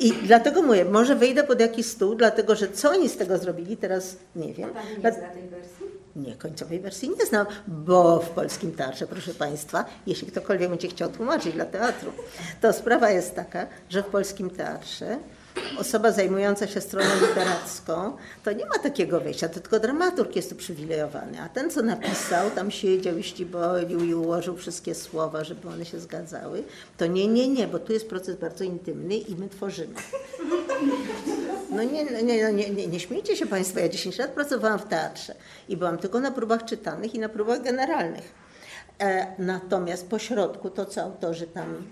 I 0.00 0.12
dlatego 0.12 0.62
mówię, 0.62 0.84
może 0.84 1.16
wyjdę 1.16 1.44
pod 1.44 1.60
jakiś 1.60 1.86
stół, 1.86 2.14
dlatego 2.14 2.56
że 2.56 2.68
co 2.68 2.90
oni 2.90 3.08
z 3.08 3.16
tego 3.16 3.38
zrobili, 3.38 3.76
teraz 3.76 4.16
nie 4.36 4.54
wiem. 4.54 4.70
Pani 4.70 4.96
Dla- 4.96 5.10
nie 5.10 5.16
zna 5.16 5.28
tej 5.28 5.42
wersji? 5.48 5.86
nie, 6.16 6.34
końcowej 6.34 6.80
wersji 6.80 7.10
nie 7.18 7.26
znam, 7.26 7.46
bo 7.68 8.18
w 8.18 8.30
polskim 8.30 8.72
teatrze, 8.72 9.06
proszę 9.06 9.34
Państwa, 9.34 9.84
jeśli 10.06 10.26
ktokolwiek 10.28 10.70
będzie 10.70 10.88
chciał 10.88 11.08
tłumaczyć 11.08 11.52
dla 11.54 11.64
teatru, 11.64 12.12
to 12.60 12.72
sprawa 12.72 13.10
jest 13.10 13.34
taka, 13.34 13.66
że 13.88 14.02
w 14.02 14.06
polskim 14.06 14.50
teatrze 14.50 15.18
osoba 15.78 16.12
zajmująca 16.12 16.66
się 16.66 16.80
stroną 16.80 17.10
literacką, 17.28 18.16
to 18.44 18.52
nie 18.52 18.66
ma 18.66 18.78
takiego 18.78 19.20
wejścia, 19.20 19.48
to 19.48 19.60
tylko 19.60 19.80
dramaturg 19.80 20.36
jest 20.36 20.52
uprzywilejowany, 20.52 21.40
a 21.40 21.48
ten, 21.48 21.70
co 21.70 21.82
napisał, 21.82 22.50
tam 22.50 22.70
siedział 22.70 23.18
i 23.18 23.22
ścibolił 23.22 24.04
i 24.04 24.14
ułożył 24.14 24.56
wszystkie 24.56 24.94
słowa, 24.94 25.44
żeby 25.44 25.68
one 25.68 25.84
się 25.84 26.00
zgadzały, 26.00 26.62
to 26.96 27.06
nie, 27.06 27.26
nie, 27.26 27.48
nie, 27.48 27.68
bo 27.68 27.78
tu 27.78 27.92
jest 27.92 28.08
proces 28.08 28.36
bardzo 28.36 28.64
intymny 28.64 29.16
i 29.16 29.36
my 29.36 29.48
tworzymy. 29.48 29.94
No 31.70 31.82
nie, 31.82 32.04
no 32.04 32.20
nie, 32.20 32.42
no 32.42 32.50
nie, 32.50 32.70
nie, 32.70 32.86
nie 32.86 33.00
śmiejcie 33.00 33.36
się 33.36 33.46
Państwo, 33.46 33.80
ja 33.80 33.88
10 33.88 34.18
lat 34.18 34.30
pracowałam 34.30 34.78
w 34.78 34.84
teatrze 34.84 35.34
i 35.68 35.76
byłam 35.76 35.98
tylko 35.98 36.20
na 36.20 36.30
próbach 36.30 36.64
czytanych 36.64 37.14
i 37.14 37.18
na 37.18 37.28
próbach 37.28 37.62
generalnych. 37.62 38.34
E, 39.00 39.26
natomiast 39.38 40.08
po 40.08 40.18
środku 40.18 40.70
to, 40.70 40.86
co 40.86 41.02
autorzy 41.02 41.46
tam 41.46 41.82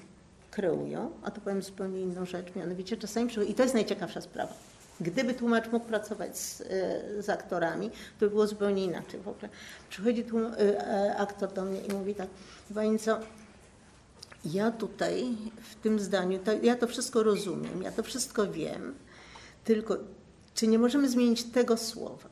kreują, 0.50 1.10
a 1.22 1.30
to 1.30 1.40
powiem 1.40 1.62
zupełnie 1.62 2.00
inną 2.00 2.26
rzecz, 2.26 2.54
mianowicie 2.56 2.96
czasami 2.96 3.30
i 3.48 3.54
to 3.54 3.62
jest 3.62 3.74
najciekawsza 3.74 4.20
sprawa, 4.20 4.54
gdyby 5.00 5.34
tłumacz 5.34 5.72
mógł 5.72 5.86
pracować 5.86 6.38
z, 6.38 6.60
e, 6.60 7.22
z 7.22 7.28
aktorami, 7.28 7.90
to 7.90 7.96
by 8.20 8.30
było 8.30 8.46
zupełnie 8.46 8.84
inaczej 8.84 9.20
w 9.20 9.28
ogóle. 9.28 9.48
Przychodzi 9.90 10.24
tłum, 10.24 10.46
e, 10.46 10.58
e, 10.58 11.16
aktor 11.16 11.52
do 11.52 11.64
mnie 11.64 11.80
i 11.80 11.92
mówi 11.92 12.14
tak, 12.14 12.28
Pani 12.74 12.98
co, 12.98 13.18
ja 14.44 14.70
tutaj 14.70 15.36
w 15.70 15.74
tym 15.74 15.98
zdaniu, 16.00 16.38
to, 16.38 16.52
ja 16.62 16.76
to 16.76 16.86
wszystko 16.86 17.22
rozumiem, 17.22 17.82
ja 17.82 17.92
to 17.92 18.02
wszystko 18.02 18.46
wiem, 18.46 18.94
tylko 19.64 19.96
czy 20.54 20.66
nie 20.66 20.78
możemy 20.78 21.08
zmienić 21.08 21.44
tego 21.44 21.76
słowa? 21.76 22.28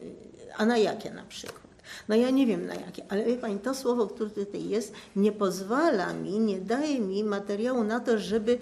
Y, 0.00 0.14
A 0.56 0.66
na 0.66 0.78
jakie 0.78 1.10
na 1.10 1.22
przykład? 1.22 1.65
No 2.08 2.16
ja 2.16 2.30
nie 2.30 2.46
wiem 2.46 2.66
na 2.66 2.74
jakie, 2.74 3.02
ale 3.08 3.24
wie 3.24 3.36
Pani, 3.36 3.58
to 3.58 3.74
słowo, 3.74 4.06
które 4.06 4.30
tutaj 4.30 4.68
jest, 4.68 4.92
nie 5.16 5.32
pozwala 5.32 6.12
mi, 6.12 6.38
nie 6.38 6.60
daje 6.60 7.00
mi 7.00 7.24
materiału 7.24 7.84
na 7.84 8.00
to, 8.00 8.18
żeby 8.18 8.58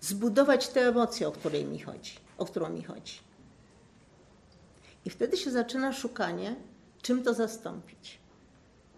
zbudować 0.00 0.68
tę 0.68 0.88
emocję, 0.88 1.28
o 1.28 1.32
której 1.32 1.64
mi 1.64 1.78
chodzi, 1.78 2.12
o 2.38 2.44
którą 2.44 2.68
mi 2.68 2.82
chodzi. 2.82 3.18
I 5.04 5.10
wtedy 5.10 5.36
się 5.36 5.50
zaczyna 5.50 5.92
szukanie, 5.92 6.56
czym 7.02 7.22
to 7.22 7.34
zastąpić. 7.34 8.18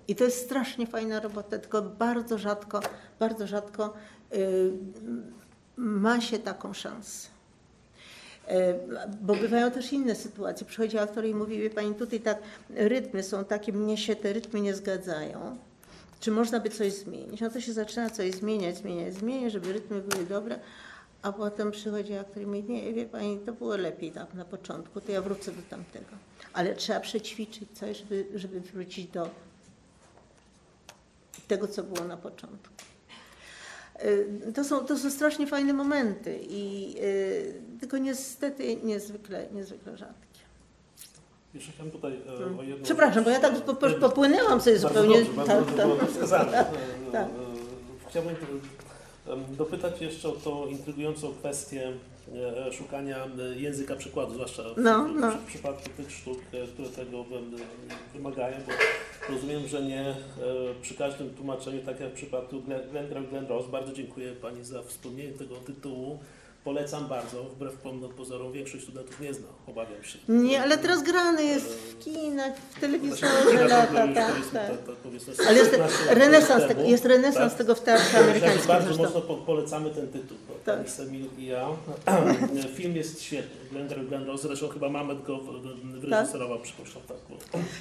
I 0.08 0.16
to 0.16 0.24
jest 0.24 0.44
strasznie 0.44 0.86
fajna 0.86 1.20
robota, 1.20 1.58
tylko 1.58 1.82
bardzo 1.82 2.38
rzadko, 2.38 2.80
bardzo 3.18 3.46
rzadko 3.46 3.94
y, 4.34 4.72
ma 5.76 6.20
się 6.20 6.38
taką 6.38 6.72
szansę. 6.72 7.33
E, 8.48 8.74
Bo 9.22 9.34
bywają 9.34 9.70
też 9.70 9.92
inne 9.92 10.14
sytuacje. 10.14 10.66
Przychodzi 10.66 10.98
aktor 10.98 11.24
i 11.24 11.34
mówi, 11.34 11.58
wie 11.58 11.70
pani, 11.70 11.94
tutaj 11.94 12.20
tak 12.20 12.38
rytmy 12.70 13.22
są 13.22 13.44
takie, 13.44 13.72
mnie 13.72 13.96
się 13.96 14.16
te 14.16 14.32
rytmy 14.32 14.60
nie 14.60 14.74
zgadzają. 14.74 15.58
Czy 16.20 16.30
można 16.30 16.60
by 16.60 16.70
coś 16.70 16.92
zmienić? 16.92 17.40
No 17.40 17.50
to 17.50 17.60
się 17.60 17.72
zaczyna 17.72 18.10
coś 18.10 18.32
zmieniać, 18.32 18.76
zmieniać, 18.76 19.14
zmieniać, 19.14 19.52
żeby 19.52 19.72
rytmy 19.72 20.00
były 20.00 20.26
dobre. 20.26 20.58
A 21.22 21.32
potem 21.32 21.70
przychodzi 21.70 22.14
aktor 22.14 22.42
i 22.42 22.46
mówi, 22.46 22.64
nie, 22.64 22.92
wie 22.92 23.06
pani, 23.06 23.38
to 23.38 23.52
było 23.52 23.76
lepiej 23.76 24.10
tak 24.12 24.34
na 24.34 24.44
początku, 24.44 25.00
to 25.00 25.12
ja 25.12 25.22
wrócę 25.22 25.52
do 25.52 25.62
tamtego. 25.62 26.10
Ale 26.52 26.74
trzeba 26.74 27.00
przećwiczyć 27.00 27.68
coś, 27.74 27.98
żeby, 27.98 28.26
żeby 28.34 28.60
wrócić 28.60 29.06
do 29.06 29.30
tego, 31.48 31.68
co 31.68 31.82
było 31.82 32.04
na 32.04 32.16
początku. 32.16 32.68
Y, 34.04 34.52
To 34.54 34.64
są, 34.64 34.80
to 34.86 34.98
są 34.98 35.10
strasznie 35.10 35.46
fajne 35.46 35.72
momenty 35.72 36.38
i 36.48 36.94
y, 37.02 37.54
tylko 37.80 37.98
niestety 37.98 38.76
niezwykle, 38.76 39.46
niezwykle 39.52 39.96
rzadkie. 39.96 40.24
Jeszcze 41.54 41.72
chciałem 41.72 41.92
tutaj 41.92 42.12
e, 42.28 42.58
o 42.58 42.62
jedną 42.62 42.84
Przepraszam, 42.84 43.24
bo 43.24 43.30
ja 43.30 43.40
tak 43.40 43.54
po, 43.60 43.74
po, 43.74 43.90
popłynęłam 43.90 44.60
sobie 44.60 44.78
Bardzo 44.78 44.88
zupełnie. 45.02 45.24
dobrze, 45.24 45.32
bardzo 45.32 45.52
tak, 45.64 45.76
dobrze 45.76 45.96
tak. 45.96 46.06
to 46.06 46.12
wskazane. 46.12 46.60
E, 46.60 46.72
Tak. 47.12 47.26
e, 47.28 47.30
Chciałbym 48.10 48.34
dopytać 49.56 50.00
jeszcze 50.00 50.28
o 50.28 50.32
tą 50.32 50.66
intrygującą 50.66 51.32
kwestię 51.34 51.92
szukania 52.72 53.24
e, 53.24 53.60
języka 53.60 53.96
przykładu, 53.96 54.34
zwłaszcza 54.34 54.62
w, 54.62 54.76
No, 54.76 55.04
w, 55.04 55.14
no. 55.14 55.30
w 55.30 55.44
przypadku 55.44 55.88
tych 55.96 56.10
sztuk, 56.10 56.38
e, 56.52 56.66
które 56.66 56.88
tego 56.88 57.24
wymagają, 58.14 58.56
bo 58.66 58.72
rozumiem, 59.34 59.68
że 59.68 59.82
nie 59.82 60.00
e, 60.00 60.14
przy 60.82 60.94
każdym 60.94 61.30
tłumaczeniu, 61.30 61.82
tak 61.82 62.00
jak 62.00 62.10
w 62.10 62.14
przypadku 62.14 62.60
Glen, 62.62 62.80
Glen, 62.90 63.26
Glen 63.30 63.46
Ross, 63.46 63.66
bardzo 63.70 63.92
dziękuję 63.92 64.32
Pani 64.32 64.64
za 64.64 64.82
wspomnienie 64.82 65.32
tego 65.32 65.56
tytułu, 65.56 66.18
Polecam 66.64 67.08
bardzo, 67.08 67.44
wbrew 67.44 67.76
pozorom 68.16 68.52
większość 68.52 68.84
studentów 68.84 69.20
nie 69.20 69.34
zna, 69.34 69.46
obawiam 69.66 70.04
się. 70.04 70.18
Nie, 70.28 70.62
ale 70.62 70.78
teraz 70.78 71.02
grany 71.02 71.44
jest 71.44 71.66
w 71.66 71.98
kinach, 72.04 72.52
w 72.56 72.80
telewizorze 72.80 73.26
Znaczy, 73.42 73.68
lata, 73.68 74.08
tak, 74.14 74.34
tak. 74.52 74.70
Ale 75.46 75.58
jest 75.58 75.70
16 75.70 75.78
lat 75.78 76.18
renesans, 76.18 76.64
jest 76.84 77.04
renesans 77.04 77.54
tego 77.54 77.74
w 77.74 77.80
teatrze 77.80 78.18
amerykańskim 78.18 78.68
Bardzo 78.68 79.02
mocno 79.02 79.20
po, 79.20 79.34
polecamy 79.34 79.90
ten 79.90 80.08
tytuł, 80.08 80.36
Tak. 80.64 80.90
Semil 80.90 81.26
i 81.38 81.46
ja. 81.46 81.68
Film 82.74 82.96
jest 82.96 83.22
świetny. 83.22 83.63
Glenn 83.74 84.06
Glenn 84.08 84.24
Rose, 84.26 84.48
zresztą 84.48 84.68
chyba 84.68 84.88
Mamet 84.88 85.22
go 85.22 85.36
w- 85.38 86.00
wyreżyserował, 86.00 86.58
przypuszczam 86.58 87.02
tak. 87.08 87.16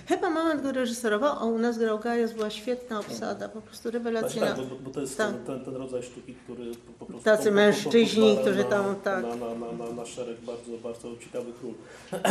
Chyba 0.07 0.29
Moment 0.29 0.61
go 0.63 0.71
reżyserował, 0.71 1.35
a 1.39 1.45
u 1.45 1.57
nas 1.59 1.77
grał 1.77 1.99
Gajos, 1.99 2.31
była 2.33 2.49
świetna 2.49 2.99
obsada, 2.99 3.49
po 3.49 3.61
prostu 3.61 3.91
rewelacyjna. 3.91 4.47
tak, 4.47 4.65
bo, 4.65 4.75
bo 4.75 4.89
to 4.91 5.01
jest 5.01 5.17
Tak. 5.17 5.31
ten, 5.31 5.45
ten, 5.45 5.65
ten 5.65 5.75
rodzaj 5.75 6.03
sztuki, 6.03 6.33
który 6.43 6.71
po, 6.99 7.05
prostu... 7.05 7.23
Tacy 7.23 7.49
po- 7.49 7.55
mężczyźni, 7.55 8.37
którzy 8.41 8.57
na, 8.57 8.63
tam, 8.63 8.95
tak. 9.03 9.23
Na, 9.23 9.35
na, 9.35 9.53
na, 9.55 9.85
na, 9.85 9.91
na 9.93 10.05
szereg 10.05 10.37
bardzo, 10.41 10.71
bardzo 10.83 11.07
ciekawych 11.19 11.55
ról. 11.63 11.73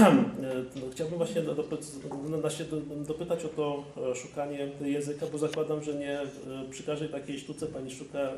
No, 0.77 0.83
Chciałbym 0.93 1.19
właśnie 1.19 1.43
na- 1.43 1.49
na 1.49 3.05
dopytać 3.07 3.45
o 3.45 3.49
to 3.49 3.85
e, 4.11 4.15
szukanie 4.15 4.69
języka, 4.81 5.27
bo 5.33 5.39
zakładam, 5.39 5.83
że 5.83 5.95
nie 5.95 6.21
e, 6.21 6.27
przy 6.71 6.83
każdej 6.83 7.09
takiej 7.09 7.39
sztuce 7.41 7.67
pani 7.67 7.91
szuka 7.91 8.19
e, 8.19 8.33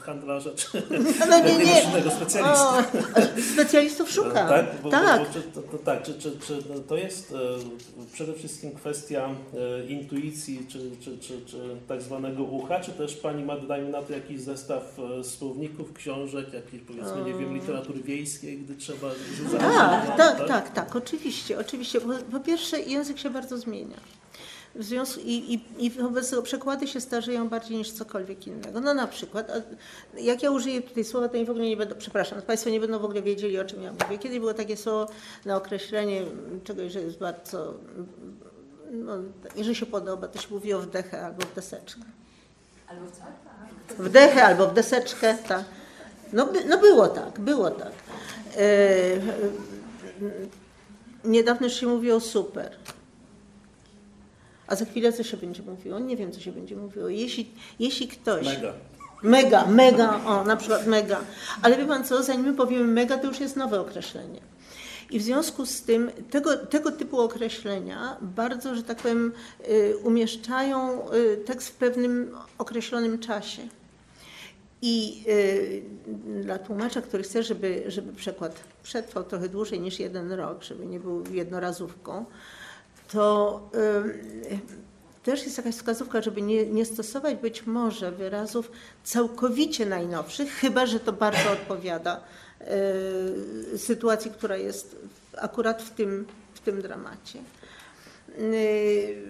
handlarza 0.00 0.50
czy 0.56 0.82
No 1.30 1.38
nie, 1.38 1.58
nie. 1.64 2.10
specjalisty. 2.10 2.42
O, 2.42 2.82
specjalistów 3.54 4.10
szuka. 4.10 4.48
Tak, 4.52 4.82
bo, 4.82 4.90
tak. 4.90 5.20
Bo, 5.20 5.32
czy, 5.32 5.42
to, 5.42 5.62
to, 5.62 5.78
tak 5.78 6.02
czy, 6.02 6.14
czy, 6.14 6.38
czy 6.46 6.62
to 6.88 6.96
jest 6.96 7.32
e, 7.32 7.36
przede 8.12 8.32
wszystkim 8.32 8.70
kwestia 8.70 9.28
e, 9.28 9.86
intuicji, 9.86 10.66
czy, 10.68 10.90
czy, 11.00 11.18
czy, 11.18 11.40
czy 11.46 11.76
tak 11.88 12.02
zwanego 12.02 12.42
ucha, 12.42 12.80
czy 12.80 12.92
też 12.92 13.16
Pani 13.16 13.44
ma, 13.44 13.56
dajmy 13.56 13.88
na 13.90 14.02
to, 14.02 14.12
jakiś 14.12 14.40
zestaw 14.40 14.98
e, 15.20 15.24
słowników, 15.24 15.92
książek, 15.92 16.52
jakiejś 16.52 16.82
powiedzmy, 16.82 17.24
nie 17.26 17.34
wiem, 17.34 17.54
literatury 17.54 18.02
wiejskiej, 18.02 18.58
gdy 18.58 18.74
trzeba... 18.74 19.08
Mm. 19.08 19.60
Tak, 19.60 20.16
tak, 20.16 20.48
tak, 20.48 20.70
tak, 20.70 20.96
oczywiście, 20.96 21.58
oczywiście. 21.58 22.00
Po, 22.00 22.08
po 22.32 22.40
pierwsze 22.40 22.80
język 22.80 23.18
się 23.18 23.30
bardzo 23.30 23.58
zmienia. 23.58 23.96
W 24.74 24.84
związku, 24.84 25.20
i, 25.20 25.54
i, 25.54 25.86
I 25.86 25.90
wobec 25.90 26.30
tego 26.30 26.42
przekłady 26.42 26.86
się 26.88 27.00
starzeją 27.00 27.48
bardziej 27.48 27.76
niż 27.76 27.90
cokolwiek 27.90 28.46
innego. 28.46 28.80
No 28.80 28.94
na 28.94 29.06
przykład, 29.06 29.52
jak 30.18 30.42
ja 30.42 30.50
użyję 30.50 30.82
tutaj 30.82 31.04
słowa, 31.04 31.28
to 31.28 31.34
oni 31.34 31.46
w 31.46 31.50
ogóle 31.50 31.66
nie 31.66 31.76
będą, 31.76 31.94
przepraszam, 31.98 32.42
Państwo 32.42 32.70
nie 32.70 32.80
będą 32.80 32.98
w 32.98 33.04
ogóle 33.04 33.22
wiedzieli, 33.22 33.58
o 33.58 33.64
czym 33.64 33.82
ja 33.82 33.92
mówię. 33.92 34.18
Kiedyś 34.18 34.38
było 34.38 34.54
takie 34.54 34.76
słowo 34.76 35.12
na 35.44 35.56
określenie 35.56 36.22
czegoś, 36.64 36.92
że 36.92 37.00
jest 37.00 37.18
bardzo, 37.18 37.74
no, 38.90 39.12
jeżeli 39.56 39.74
się 39.74 39.86
podoba, 39.86 40.28
to 40.28 40.40
się 40.40 40.48
mówi 40.50 40.72
o 40.72 40.78
wdechę 40.78 41.26
albo 41.26 41.42
w 41.42 41.54
deseczkę. 41.54 42.02
Albo 42.88 43.06
w 43.06 43.10
co? 43.10 43.22
W 43.98 44.08
dechę 44.08 44.44
albo 44.44 44.66
w 44.66 44.74
deseczkę, 44.74 45.38
tak. 45.48 45.64
No, 46.32 46.46
by, 46.46 46.64
no 46.64 46.78
było 46.78 47.08
tak, 47.08 47.40
było 47.40 47.70
tak. 47.70 47.92
E, 48.56 48.58
e, 48.58 49.18
niedawno 51.24 51.66
już 51.66 51.76
się 51.76 51.86
mówiło 51.86 52.20
super. 52.20 52.76
A 54.72 54.76
za 54.76 54.84
chwilę 54.84 55.12
co 55.12 55.22
się 55.22 55.36
będzie 55.36 55.62
mówiło? 55.62 55.98
Nie 55.98 56.16
wiem, 56.16 56.32
co 56.32 56.40
się 56.40 56.52
będzie 56.52 56.76
mówiło. 56.76 57.08
Jeśli, 57.08 57.50
jeśli 57.78 58.08
ktoś... 58.08 58.46
Mega. 58.46 58.72
Mega, 59.22 59.66
mega, 59.66 60.24
o, 60.24 60.44
na 60.44 60.56
przykład 60.56 60.86
mega. 60.86 61.20
Ale 61.62 61.76
wie 61.76 61.86
pan 61.86 62.04
co, 62.04 62.22
zanim 62.22 62.46
my 62.46 62.54
powiemy 62.54 62.84
mega, 62.84 63.18
to 63.18 63.26
już 63.26 63.40
jest 63.40 63.56
nowe 63.56 63.80
określenie. 63.80 64.40
I 65.10 65.18
w 65.18 65.22
związku 65.22 65.66
z 65.66 65.82
tym 65.82 66.10
tego, 66.30 66.56
tego 66.56 66.92
typu 66.92 67.20
określenia 67.20 68.16
bardzo, 68.22 68.74
że 68.74 68.82
tak 68.82 68.98
powiem, 68.98 69.32
y, 69.68 69.96
umieszczają 69.96 71.10
y, 71.12 71.36
tekst 71.36 71.68
w 71.68 71.72
pewnym 71.72 72.36
określonym 72.58 73.18
czasie. 73.18 73.62
I 74.82 75.24
y, 75.28 75.82
dla 76.42 76.58
tłumacza, 76.58 77.02
który 77.02 77.22
chce, 77.22 77.42
żeby, 77.42 77.84
żeby 77.86 78.12
przekład 78.12 78.60
przetrwał 78.82 79.24
trochę 79.24 79.48
dłużej 79.48 79.80
niż 79.80 80.00
jeden 80.00 80.32
rok, 80.32 80.62
żeby 80.62 80.86
nie 80.86 81.00
był 81.00 81.24
jednorazówką, 81.32 82.24
to 83.12 83.60
y, 84.52 84.58
też 85.22 85.44
jest 85.44 85.56
jakaś 85.56 85.74
wskazówka, 85.74 86.22
żeby 86.22 86.42
nie, 86.42 86.66
nie 86.66 86.84
stosować 86.84 87.34
być 87.34 87.66
może 87.66 88.12
wyrazów 88.12 88.70
całkowicie 89.04 89.86
najnowszych, 89.86 90.52
chyba 90.52 90.86
że 90.86 91.00
to 91.00 91.12
bardzo 91.12 91.52
odpowiada 91.52 92.20
y, 93.74 93.78
sytuacji, 93.78 94.30
która 94.30 94.56
jest 94.56 94.96
akurat 95.38 95.82
w 95.82 95.90
tym, 95.90 96.26
w 96.54 96.60
tym 96.60 96.82
dramacie. 96.82 97.38
Y, 98.38 99.22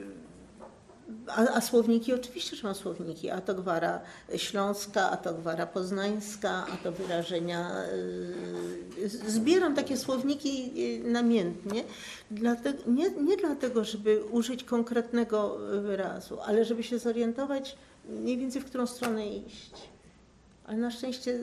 a, 1.27 1.49
a 1.49 1.61
słowniki, 1.61 2.13
oczywiście, 2.15 2.57
że 2.57 2.63
mam 2.67 2.75
słowniki. 2.75 3.31
A 3.31 3.41
to 3.41 3.55
gwara 3.55 4.01
śląska, 4.37 5.11
a 5.11 5.17
to 5.17 5.35
gwara 5.35 5.67
poznańska, 5.67 6.67
a 6.73 6.77
to 6.77 6.93
wyrażenia. 6.93 7.71
y, 8.99 9.09
Zbieram 9.09 9.75
takie 9.75 9.97
słowniki 9.97 10.71
y, 11.07 11.11
namiętnie, 11.11 11.85
dlatego, 12.31 12.79
nie, 12.87 13.11
nie 13.11 13.37
dlatego, 13.37 13.85
żeby 13.85 14.25
użyć 14.31 14.65
konkretnego 14.65 15.59
wyrazu, 15.83 16.39
ale 16.41 16.65
żeby 16.65 16.83
się 16.83 16.99
zorientować 16.99 17.77
mniej 18.09 18.39
więcej, 18.39 18.63
w 18.63 18.65
którą 18.65 18.87
stronę 18.87 19.27
iść. 19.29 19.73
Ale 20.67 20.77
na 20.79 20.91
szczęście 20.91 21.39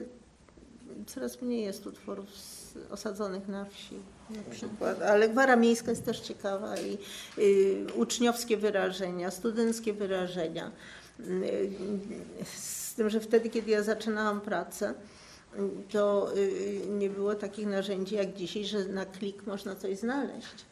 coraz 1.06 1.42
mniej 1.42 1.62
jest 1.64 1.86
utworów 1.86 2.36
z- 2.36 2.59
osadzonych 2.90 3.48
na 3.48 3.64
wsi 3.64 3.94
na 4.30 4.42
przykład, 4.50 5.02
ale 5.02 5.28
gwara 5.28 5.56
miejska 5.56 5.90
jest 5.90 6.04
też 6.04 6.20
ciekawa 6.20 6.76
i 6.76 6.98
y, 7.38 7.86
uczniowskie 7.94 8.56
wyrażenia, 8.56 9.30
studenckie 9.30 9.92
wyrażenia. 9.92 10.70
Y, 11.20 11.70
z 12.54 12.94
tym, 12.94 13.10
że 13.10 13.20
wtedy, 13.20 13.50
kiedy 13.50 13.70
ja 13.70 13.82
zaczynałam 13.82 14.40
pracę, 14.40 14.94
to 15.90 16.36
y, 16.36 16.80
nie 16.88 17.10
było 17.10 17.34
takich 17.34 17.66
narzędzi 17.66 18.14
jak 18.14 18.34
dzisiaj, 18.34 18.64
że 18.64 18.84
na 18.84 19.06
klik 19.06 19.46
można 19.46 19.76
coś 19.76 19.98
znaleźć. 19.98 20.64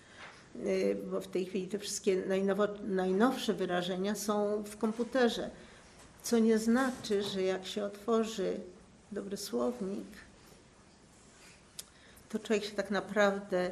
Y, 0.57 0.97
Bo 1.11 1.21
w 1.21 1.29
tej 1.29 1.47
chwili 1.47 1.69
te 1.69 1.79
wszystkie 1.79 2.23
najnowsze 2.85 3.55
wyrażenia 3.55 4.15
są 4.15 4.63
w 4.63 4.77
komputerze. 4.77 5.51
Co 6.23 6.39
nie 6.39 6.59
znaczy, 6.59 7.23
że 7.23 7.43
jak 7.43 7.67
się 7.67 7.85
otworzy 7.85 8.57
dobry 9.13 9.37
słownik, 9.37 10.07
to 12.29 12.39
człowiek 12.39 12.65
się 12.65 12.71
tak 12.71 12.91
naprawdę 12.91 13.71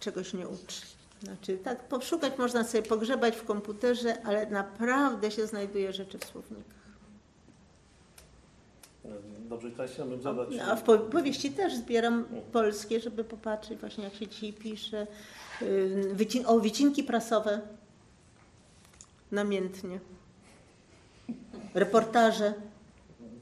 czegoś 0.00 0.34
nie 0.34 0.48
uczy. 0.48 0.80
Znaczy, 1.22 1.58
tak, 1.58 1.88
poszukać 1.88 2.38
można 2.38 2.64
sobie 2.64 2.82
pogrzebać 2.82 3.36
w 3.36 3.44
komputerze, 3.44 4.22
ale 4.24 4.50
naprawdę 4.50 5.30
się 5.30 5.46
znajduje 5.46 5.92
rzeczy 5.92 6.18
w 6.18 6.24
słownikach. 6.24 6.82
Dobrze, 9.48 9.70
teraz 9.70 9.90
chciałbym 9.90 10.22
zadać... 10.22 10.48
A 10.68 10.76
w 10.76 10.82
po- 10.82 10.98
powieści 10.98 11.50
też 11.50 11.74
zbieram 11.76 12.24
polskie, 12.52 13.00
żeby 13.00 13.24
popatrzeć 13.24 13.78
właśnie 13.78 14.04
jak 14.04 14.14
się 14.14 14.26
dzisiaj 14.28 14.52
pisze. 14.52 15.06
Wycin- 16.14 16.44
o, 16.46 16.60
wycinki 16.60 17.04
prasowe. 17.04 17.60
Namiętnie. 19.30 20.00
Reportaże. 21.74 22.54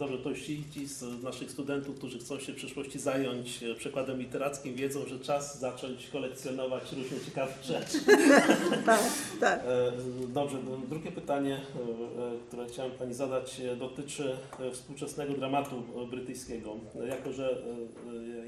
Dobrze, 0.01 0.19
to 0.19 0.35
ci, 0.35 0.87
z 0.87 1.23
naszych 1.23 1.51
studentów, 1.51 1.97
którzy 1.97 2.19
chcą 2.19 2.39
się 2.41 2.53
w 2.53 2.57
przyszłości 2.57 2.99
zająć 2.99 3.63
e, 3.63 3.75
przekładem 3.75 4.19
literackim, 4.19 4.75
wiedzą, 4.75 5.07
że 5.07 5.19
czas 5.19 5.59
zacząć 5.61 6.09
kolekcjonować 6.09 6.93
różne 6.93 7.21
ciekawe 7.27 7.53
rzeczy. 7.63 7.99
Tak, 8.87 9.01
tak. 9.41 9.61
E, 9.67 9.93
Dobrze, 10.29 10.57
no, 10.71 10.77
drugie 10.89 11.13
pytanie, 11.13 11.55
e, 11.57 12.39
które 12.49 12.67
chciałem 12.67 12.93
Pani 12.93 13.15
zadać, 13.15 13.61
dotyczy 13.79 14.37
współczesnego 14.73 15.35
dramatu 15.35 15.83
brytyjskiego. 16.11 16.77
Jako, 17.09 17.33
że 17.33 17.63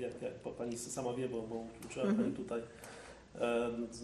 jak, 0.01 0.23
jak 0.23 0.33
Pani 0.59 0.79
sama 0.79 1.15
wie, 1.15 1.29
bo, 1.29 1.43
bo 1.43 1.65
uczyła 1.87 2.05
Mhm. 2.05 2.17
Pani 2.25 2.37
tutaj, 2.37 2.61
e, 3.41 3.71
z- 3.91 4.03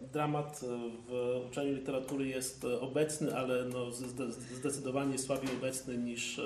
dramat 0.00 0.60
e, 0.62 0.66
w 1.08 1.40
uczeniu 1.50 1.74
literatury 1.74 2.28
jest 2.28 2.64
e, 2.64 2.80
obecny, 2.80 3.36
ale 3.36 3.64
no 3.64 3.90
zde- 3.92 4.32
zdecydowanie 4.32 5.18
słabiej 5.18 5.50
obecny 5.58 5.98
niż 5.98 6.38
e, 6.38 6.42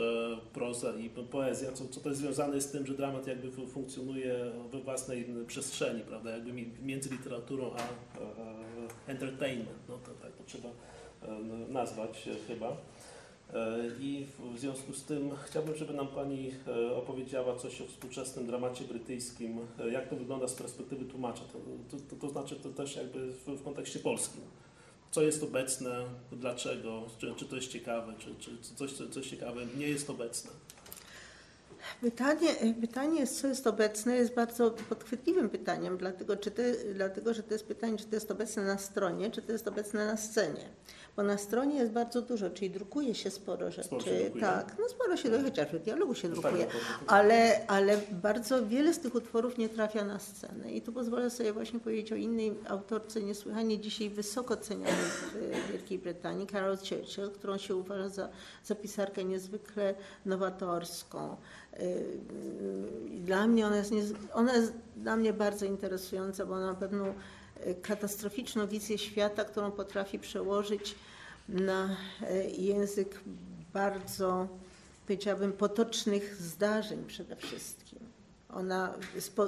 proza 0.52 0.92
i 0.96 1.10
po- 1.10 1.22
poezja, 1.22 1.72
co, 1.72 1.88
co 1.88 2.00
też 2.00 2.16
związane 2.16 2.60
z 2.60 2.70
tym, 2.70 2.86
że 2.86 2.94
dramat 2.94 3.26
jakby 3.26 3.50
fu- 3.50 3.66
funkcjonuje 3.66 4.52
we 4.72 4.80
własnej 4.80 5.26
przestrzeni, 5.46 6.00
prawda, 6.00 6.30
jakby 6.30 6.52
mi- 6.52 6.70
między 6.82 7.10
literaturą 7.10 7.70
a 7.76 7.82
entertainment, 9.10 9.78
no 9.88 9.98
to 9.98 10.10
tak 10.22 10.32
to 10.32 10.44
trzeba 10.46 10.68
e, 11.22 11.40
nazwać 11.72 12.28
chyba. 12.48 12.76
E, 13.52 13.78
I 14.00 14.26
w 14.54 14.58
związku 14.58 14.92
z 14.92 15.04
tym 15.04 15.30
chciałbym, 15.46 15.76
żeby 15.76 15.94
nam 15.94 16.08
Pani 16.08 16.54
e, 16.68 16.96
opowiedziała 16.96 17.56
coś 17.56 17.80
o 17.80 17.86
współczesnym 17.86 18.46
dramacie 18.46 18.84
brytyjskim, 18.84 19.58
e, 19.80 19.90
jak 19.90 20.08
to 20.08 20.16
wygląda 20.16 20.48
z 20.48 20.54
perspektywy 20.54 21.04
tłumacza, 21.04 21.42
to, 21.52 21.58
to, 22.10 22.16
to, 22.16 22.30
znaczy 22.30 22.56
to 22.56 22.68
też 22.68 22.96
jakby 22.96 23.32
w, 23.32 23.46
w 23.46 23.64
kontekście 23.64 23.98
polskim. 23.98 24.42
Co 25.10 25.22
jest 25.22 25.42
obecne, 25.42 26.04
dlaczego, 26.32 27.02
czy, 27.18 27.34
czy 27.36 27.44
to 27.44 27.56
jest 27.56 27.68
ciekawe, 27.68 28.14
czy, 28.18 28.34
czy 28.34 28.74
coś, 28.74 28.92
coś 28.92 29.30
ciekawe 29.30 29.60
nie 29.76 29.88
jest 29.88 30.10
obecne. 30.10 30.50
Pytanie, 32.00 32.48
pytanie, 32.80 33.26
co 33.26 33.46
jest 33.46 33.66
obecne, 33.66 34.16
jest 34.16 34.34
bardzo 34.34 34.70
podchwytliwym 34.70 35.50
pytaniem, 35.50 35.98
dlatego, 35.98 36.36
czy 36.36 36.50
to, 36.50 36.62
dlatego 36.94 37.34
że 37.34 37.42
to 37.42 37.52
jest 37.52 37.66
pytanie, 37.66 37.98
czy 37.98 38.04
to 38.04 38.14
jest 38.14 38.30
obecne 38.30 38.64
na 38.64 38.78
stronie, 38.78 39.30
czy 39.30 39.42
to 39.42 39.52
jest 39.52 39.68
obecne 39.68 40.06
na 40.06 40.16
scenie. 40.16 40.68
Bo 41.16 41.22
na 41.22 41.38
stronie 41.38 41.76
jest 41.76 41.92
bardzo 41.92 42.22
dużo, 42.22 42.50
czyli 42.50 42.70
drukuje 42.70 43.14
się 43.14 43.30
sporo 43.30 43.70
rzeczy. 43.70 43.86
Sporo 43.88 44.04
się 44.04 44.20
drukuje. 44.20 44.40
tak, 44.40 44.76
no 44.80 44.88
sporo 44.88 45.16
się 45.16 45.28
drukuje, 45.28 45.50
chociaż 45.50 45.68
w 45.68 45.78
dialogu 45.78 46.14
się 46.14 46.28
Tak, 46.28 46.40
drukuje, 46.40 46.66
ale, 47.06 47.66
ale 47.66 47.98
bardzo 48.10 48.66
wiele 48.66 48.94
z 48.94 48.98
tych 48.98 49.14
utworów 49.14 49.58
nie 49.58 49.68
trafia 49.68 50.04
na 50.04 50.18
scenę. 50.18 50.72
I 50.72 50.82
tu 50.82 50.92
pozwolę 50.92 51.30
sobie 51.30 51.52
właśnie 51.52 51.80
powiedzieć 51.80 52.12
o 52.12 52.16
innej 52.16 52.54
autorce 52.68 53.22
niesłychanie 53.22 53.78
dzisiaj 53.78 54.10
wysoko 54.10 54.56
cenionej 54.56 54.92
w 54.94 55.72
Wielkiej 55.72 55.98
Brytanii, 55.98 56.46
Carol 56.46 56.76
Churchill, 56.78 57.30
którą 57.34 57.58
się 57.58 57.76
uważa 57.76 58.08
za, 58.08 58.28
za 58.64 58.74
pisarkę 58.74 59.24
niezwykle 59.24 59.94
nowatorską. 60.26 61.36
Yy, 61.78 63.18
Dla 63.20 63.46
mnie 63.46 63.66
ona 63.66 63.76
jest, 63.76 63.92
ona 64.32 64.54
jest 64.56 64.72
dla 64.96 65.16
mnie 65.16 65.32
bardzo 65.32 65.66
interesująca, 65.66 66.46
bo 66.46 66.54
ona 66.54 66.74
pewną 66.74 67.04
yy, 67.06 67.12
katastroficzną 67.82 68.66
wizję 68.66 68.98
świata, 68.98 69.44
którą 69.44 69.70
potrafi 69.70 70.18
przełożyć 70.18 70.94
na 71.48 71.96
yy, 72.20 72.50
język 72.50 73.20
bardzo, 73.72 74.48
powiedziałabym, 75.06 75.52
potocznych 75.52 76.36
zdarzeń 76.42 77.04
przede 77.06 77.36
wszystkim. 77.36 77.98
Ona 78.50 78.94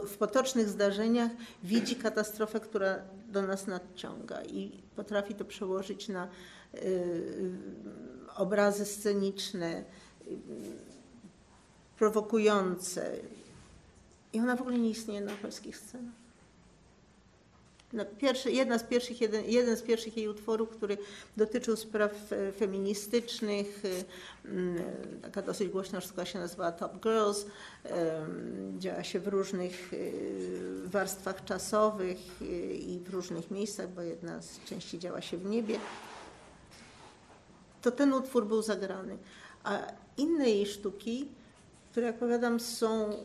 w 0.09 0.17
potocznych 0.17 0.69
zdarzeniach 0.69 1.31
widzi 1.63 1.97
katastrofę, 1.97 2.61
która 2.61 2.99
do 3.29 3.43
nas 3.43 3.67
nadciąga 3.67 4.45
i 4.45 4.83
potrafi 4.97 5.35
to 5.35 5.45
przełożyć 5.45 6.09
na 6.09 6.29
yy, 6.75 6.81
obrazy 8.37 8.85
sceniczne, 8.85 9.85
yy, 10.27 10.37
prowokujące. 11.99 13.17
I 14.33 14.41
ona 14.41 14.57
w 14.57 14.61
ogóle 14.61 14.79
nie 14.79 14.91
istnieje 14.91 15.21
na 15.21 15.33
polskich 15.33 15.77
scenach. 15.77 16.26
No, 17.93 18.05
pierwszy, 18.19 18.53
jedna 18.53 18.79
z 18.79 18.83
pierwszych, 18.83 19.21
jeden, 19.21 19.45
jeden 19.45 19.77
z 19.77 19.83
pierwszych 19.83 20.17
jej 20.17 20.29
utworów, 20.29 20.69
który 20.69 20.99
dotyczył 21.37 21.77
spraw 21.77 22.33
e, 22.33 22.53
feministycznych, 22.53 23.83
e, 24.45 24.49
mm, 24.49 24.85
taka 25.23 25.43
dosyć 25.43 25.69
głośna 25.69 26.01
sztuka 26.01 26.25
się 26.25 26.39
nazywała 26.39 26.73
Top 26.73 27.03
Girls, 27.03 27.47
działa 28.79 29.05
się 29.05 29.21
w 29.21 29.29
różnych 29.29 29.93
e, 29.93 29.97
warstwach 30.89 31.45
czasowych 31.45 32.19
e, 32.41 32.45
i 32.75 33.01
w 33.01 33.11
różnych 33.11 33.51
miejscach, 33.51 33.89
bo 33.89 34.03
jedna 34.03 34.43
z 34.43 34.65
części 34.65 34.99
działa 34.99 35.21
się 35.21 35.37
w 35.37 35.45
niebie. 35.45 35.79
To 37.83 37.91
ten 37.91 38.13
utwór 38.13 38.47
był 38.47 38.63
zagrany. 38.63 39.19
A 39.65 39.93
inne 40.17 40.51
jej 40.51 40.67
sztuki, 40.67 41.29
które 41.91 42.07
jak 42.07 42.19
powiadam 42.19 42.61
są 42.61 43.17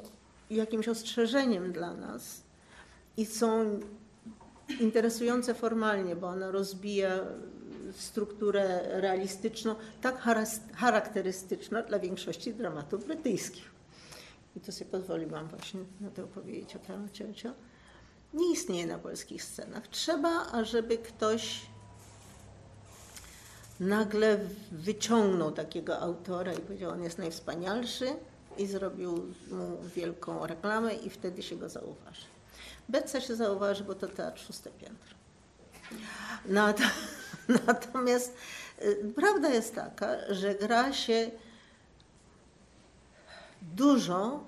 jakimś 0.49 0.87
ostrzeżeniem 0.87 1.71
dla 1.71 1.93
nas 1.93 2.41
i 3.17 3.25
są 3.25 3.79
interesujące 4.79 5.53
formalnie, 5.53 6.15
bo 6.15 6.27
ona 6.27 6.51
rozbija 6.51 7.19
strukturę 7.95 8.81
realistyczną, 9.01 9.75
tak 10.01 10.21
charakterystyczną 10.73 11.83
dla 11.83 11.99
większości 11.99 12.53
dramatów 12.53 13.05
brytyjskich. 13.05 13.71
I 14.55 14.59
to 14.59 14.71
sobie 14.71 14.91
pozwoliłam 14.91 15.47
właśnie 15.47 15.79
na 16.01 16.09
to 16.09 16.23
opowiedzieć 16.23 16.75
o 16.75 16.79
Carol 16.79 17.07
Churchill. 17.07 17.53
Nie 18.33 18.51
istnieje 18.51 18.87
na 18.87 18.97
polskich 18.97 19.43
scenach. 19.43 19.87
Trzeba, 19.87 20.51
ażeby 20.51 20.97
ktoś 20.97 21.61
nagle 23.79 24.39
wyciągnął 24.71 25.51
takiego 25.51 25.99
autora 25.99 26.53
i 26.53 26.57
powiedział, 26.57 26.91
on 26.91 27.03
jest 27.03 27.17
najwspanialszy 27.17 28.07
i 28.57 28.67
zrobił 28.67 29.11
mu 29.51 29.77
wielką 29.95 30.47
reklamę 30.47 30.95
i 30.95 31.09
wtedy 31.09 31.43
się 31.43 31.55
go 31.55 31.69
zauważy. 31.69 32.25
Betsa 32.89 33.21
się 33.21 33.35
zauważy, 33.35 33.83
bo 33.83 33.95
to 33.95 34.07
teatr 34.07 34.39
szóste 34.41 34.69
piętro. 34.69 35.15
Nat- 36.45 36.81
Natomiast 37.67 38.35
y, 38.81 39.13
prawda 39.15 39.49
jest 39.49 39.75
taka, 39.75 40.33
że 40.33 40.55
gra 40.55 40.93
się 40.93 41.31
dużo, 43.61 44.43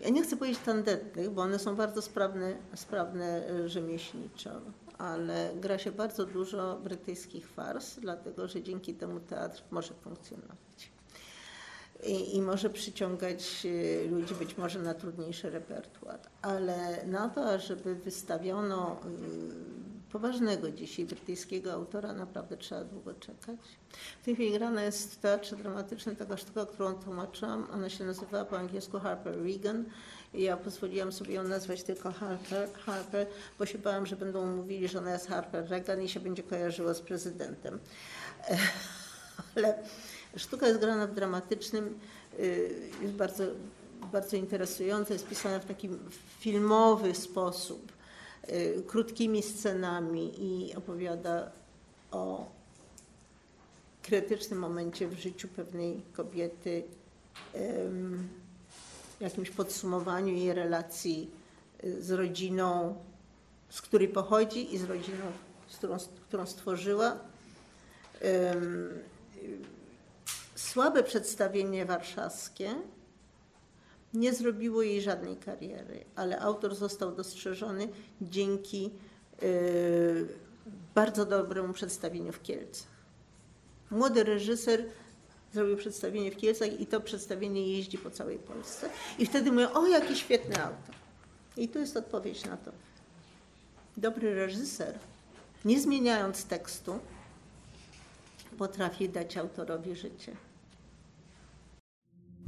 ja 0.00 0.08
nie 0.08 0.22
chcę 0.22 0.36
powiedzieć 0.36 0.60
tandetnych, 0.64 1.30
bo 1.30 1.42
one 1.42 1.58
są 1.58 1.76
bardzo 1.76 2.02
sprawne, 2.02 2.56
sprawne 2.74 3.50
y, 3.50 3.68
rzemieślniczo, 3.68 4.50
ale 4.98 5.50
gra 5.56 5.78
się 5.78 5.92
bardzo 5.92 6.26
dużo 6.26 6.76
brytyjskich 6.76 7.48
fars, 7.48 7.96
dlatego 8.00 8.48
że 8.48 8.62
dzięki 8.62 8.94
temu 8.94 9.20
teatr 9.20 9.62
może 9.70 9.94
funkcjonować. 9.94 10.90
I, 12.04 12.36
I 12.36 12.42
może 12.42 12.70
przyciągać 12.70 13.62
y, 13.64 14.08
ludzi 14.10 14.34
być 14.34 14.56
może 14.56 14.78
na 14.78 14.94
trudniejszy 14.94 15.50
repertuar, 15.50 16.20
ale 16.42 17.06
na 17.06 17.28
to, 17.28 17.48
ażeby 17.48 17.94
wystawiono 17.94 19.00
y, 20.12 20.12
poważnego 20.12 20.70
dzisiaj 20.70 21.04
brytyjskiego 21.04 21.72
autora, 21.72 22.12
naprawdę 22.12 22.56
trzeba 22.56 22.84
długo 22.84 23.14
czekać. 23.14 23.58
W 24.22 24.24
tej 24.24 24.34
chwili 24.34 24.52
grana 24.52 24.82
jest 24.82 25.14
w 25.14 25.18
teatrze 25.18 25.56
dramatycznym 25.56 26.16
taka 26.16 26.36
sztuka, 26.36 26.66
którą 26.66 26.94
tłumaczyłam. 26.94 27.66
Ona 27.72 27.88
się 27.88 28.04
nazywała 28.04 28.44
po 28.44 28.58
angielsku 28.58 28.98
Harper 28.98 29.42
Regan. 29.42 29.84
Ja 30.34 30.56
pozwoliłam 30.56 31.12
sobie 31.12 31.34
ją 31.34 31.42
nazwać 31.42 31.82
tylko 31.82 32.12
Harper, 32.12 32.72
Harper, 32.72 33.26
bo 33.58 33.66
się 33.66 33.78
bałam, 33.78 34.06
że 34.06 34.16
będą 34.16 34.46
mówili, 34.46 34.88
że 34.88 34.98
ona 34.98 35.12
jest 35.12 35.28
Harper 35.28 35.70
Regan 35.70 36.02
i 36.02 36.08
się 36.08 36.20
będzie 36.20 36.42
kojarzyła 36.42 36.94
z 36.94 37.00
prezydentem. 37.00 37.78
Ale 39.56 39.78
sztuka 40.36 40.68
jest 40.68 40.80
grana 40.80 41.06
w 41.06 41.14
dramatycznym, 41.14 41.98
y, 42.38 42.70
jest 43.02 43.14
bardzo, 43.14 43.44
bardzo 44.12 44.36
interesująca, 44.36 45.12
jest 45.12 45.28
pisana 45.28 45.58
w 45.58 45.64
taki 45.64 45.88
filmowy 46.38 47.14
sposób, 47.14 47.92
y, 48.48 48.82
krótkimi 48.86 49.42
scenami 49.42 50.32
i 50.38 50.76
opowiada 50.76 51.50
o 52.10 52.46
krytycznym 54.02 54.58
momencie 54.58 55.08
w 55.08 55.18
życiu 55.18 55.48
pewnej 55.48 56.02
kobiety, 56.12 56.82
jakimś 59.20 59.50
podsumowaniu 59.50 60.34
jej 60.34 60.52
relacji 60.52 61.30
y, 61.84 62.02
z 62.02 62.10
rodziną, 62.10 62.96
z 63.70 63.82
której 63.82 64.08
pochodzi 64.08 64.74
i 64.74 64.78
z 64.78 64.84
rodziną, 64.84 65.32
z 65.68 65.76
którą, 65.76 65.96
którą 66.28 66.46
stworzyła. 66.46 67.16
Słabe 70.76 71.02
przedstawienie 71.02 71.86
warszawskie 71.86 72.74
nie 74.14 74.34
zrobiło 74.34 74.82
jej 74.82 75.02
żadnej 75.02 75.36
kariery, 75.36 76.04
ale 76.16 76.40
autor 76.40 76.74
został 76.74 77.14
dostrzeżony 77.14 77.88
dzięki 78.20 78.90
y, 79.42 80.28
bardzo 80.94 81.26
dobremu 81.26 81.72
przedstawieniu 81.72 82.32
w 82.32 82.42
Kielcach. 82.42 82.88
Młody 83.90 84.24
reżyser 84.24 84.84
zrobił 85.52 85.76
przedstawienie 85.76 86.30
w 86.30 86.36
Kielcach 86.36 86.80
i 86.80 86.86
to 86.86 87.00
przedstawienie 87.00 87.76
jeździ 87.76 87.98
po 87.98 88.10
całej 88.10 88.38
Polsce. 88.38 88.90
I 89.18 89.26
wtedy 89.26 89.52
mówią, 89.52 89.72
o 89.72 89.86
jaki 89.86 90.16
świetny 90.16 90.56
autor. 90.64 90.94
I 91.56 91.68
tu 91.68 91.78
jest 91.78 91.96
odpowiedź 91.96 92.44
na 92.44 92.56
to. 92.56 92.72
Dobry 93.96 94.34
reżyser, 94.34 94.98
nie 95.64 95.80
zmieniając 95.80 96.44
tekstu, 96.44 96.98
potrafi 98.58 99.08
dać 99.08 99.36
autorowi 99.36 99.96
życie. 99.96 100.36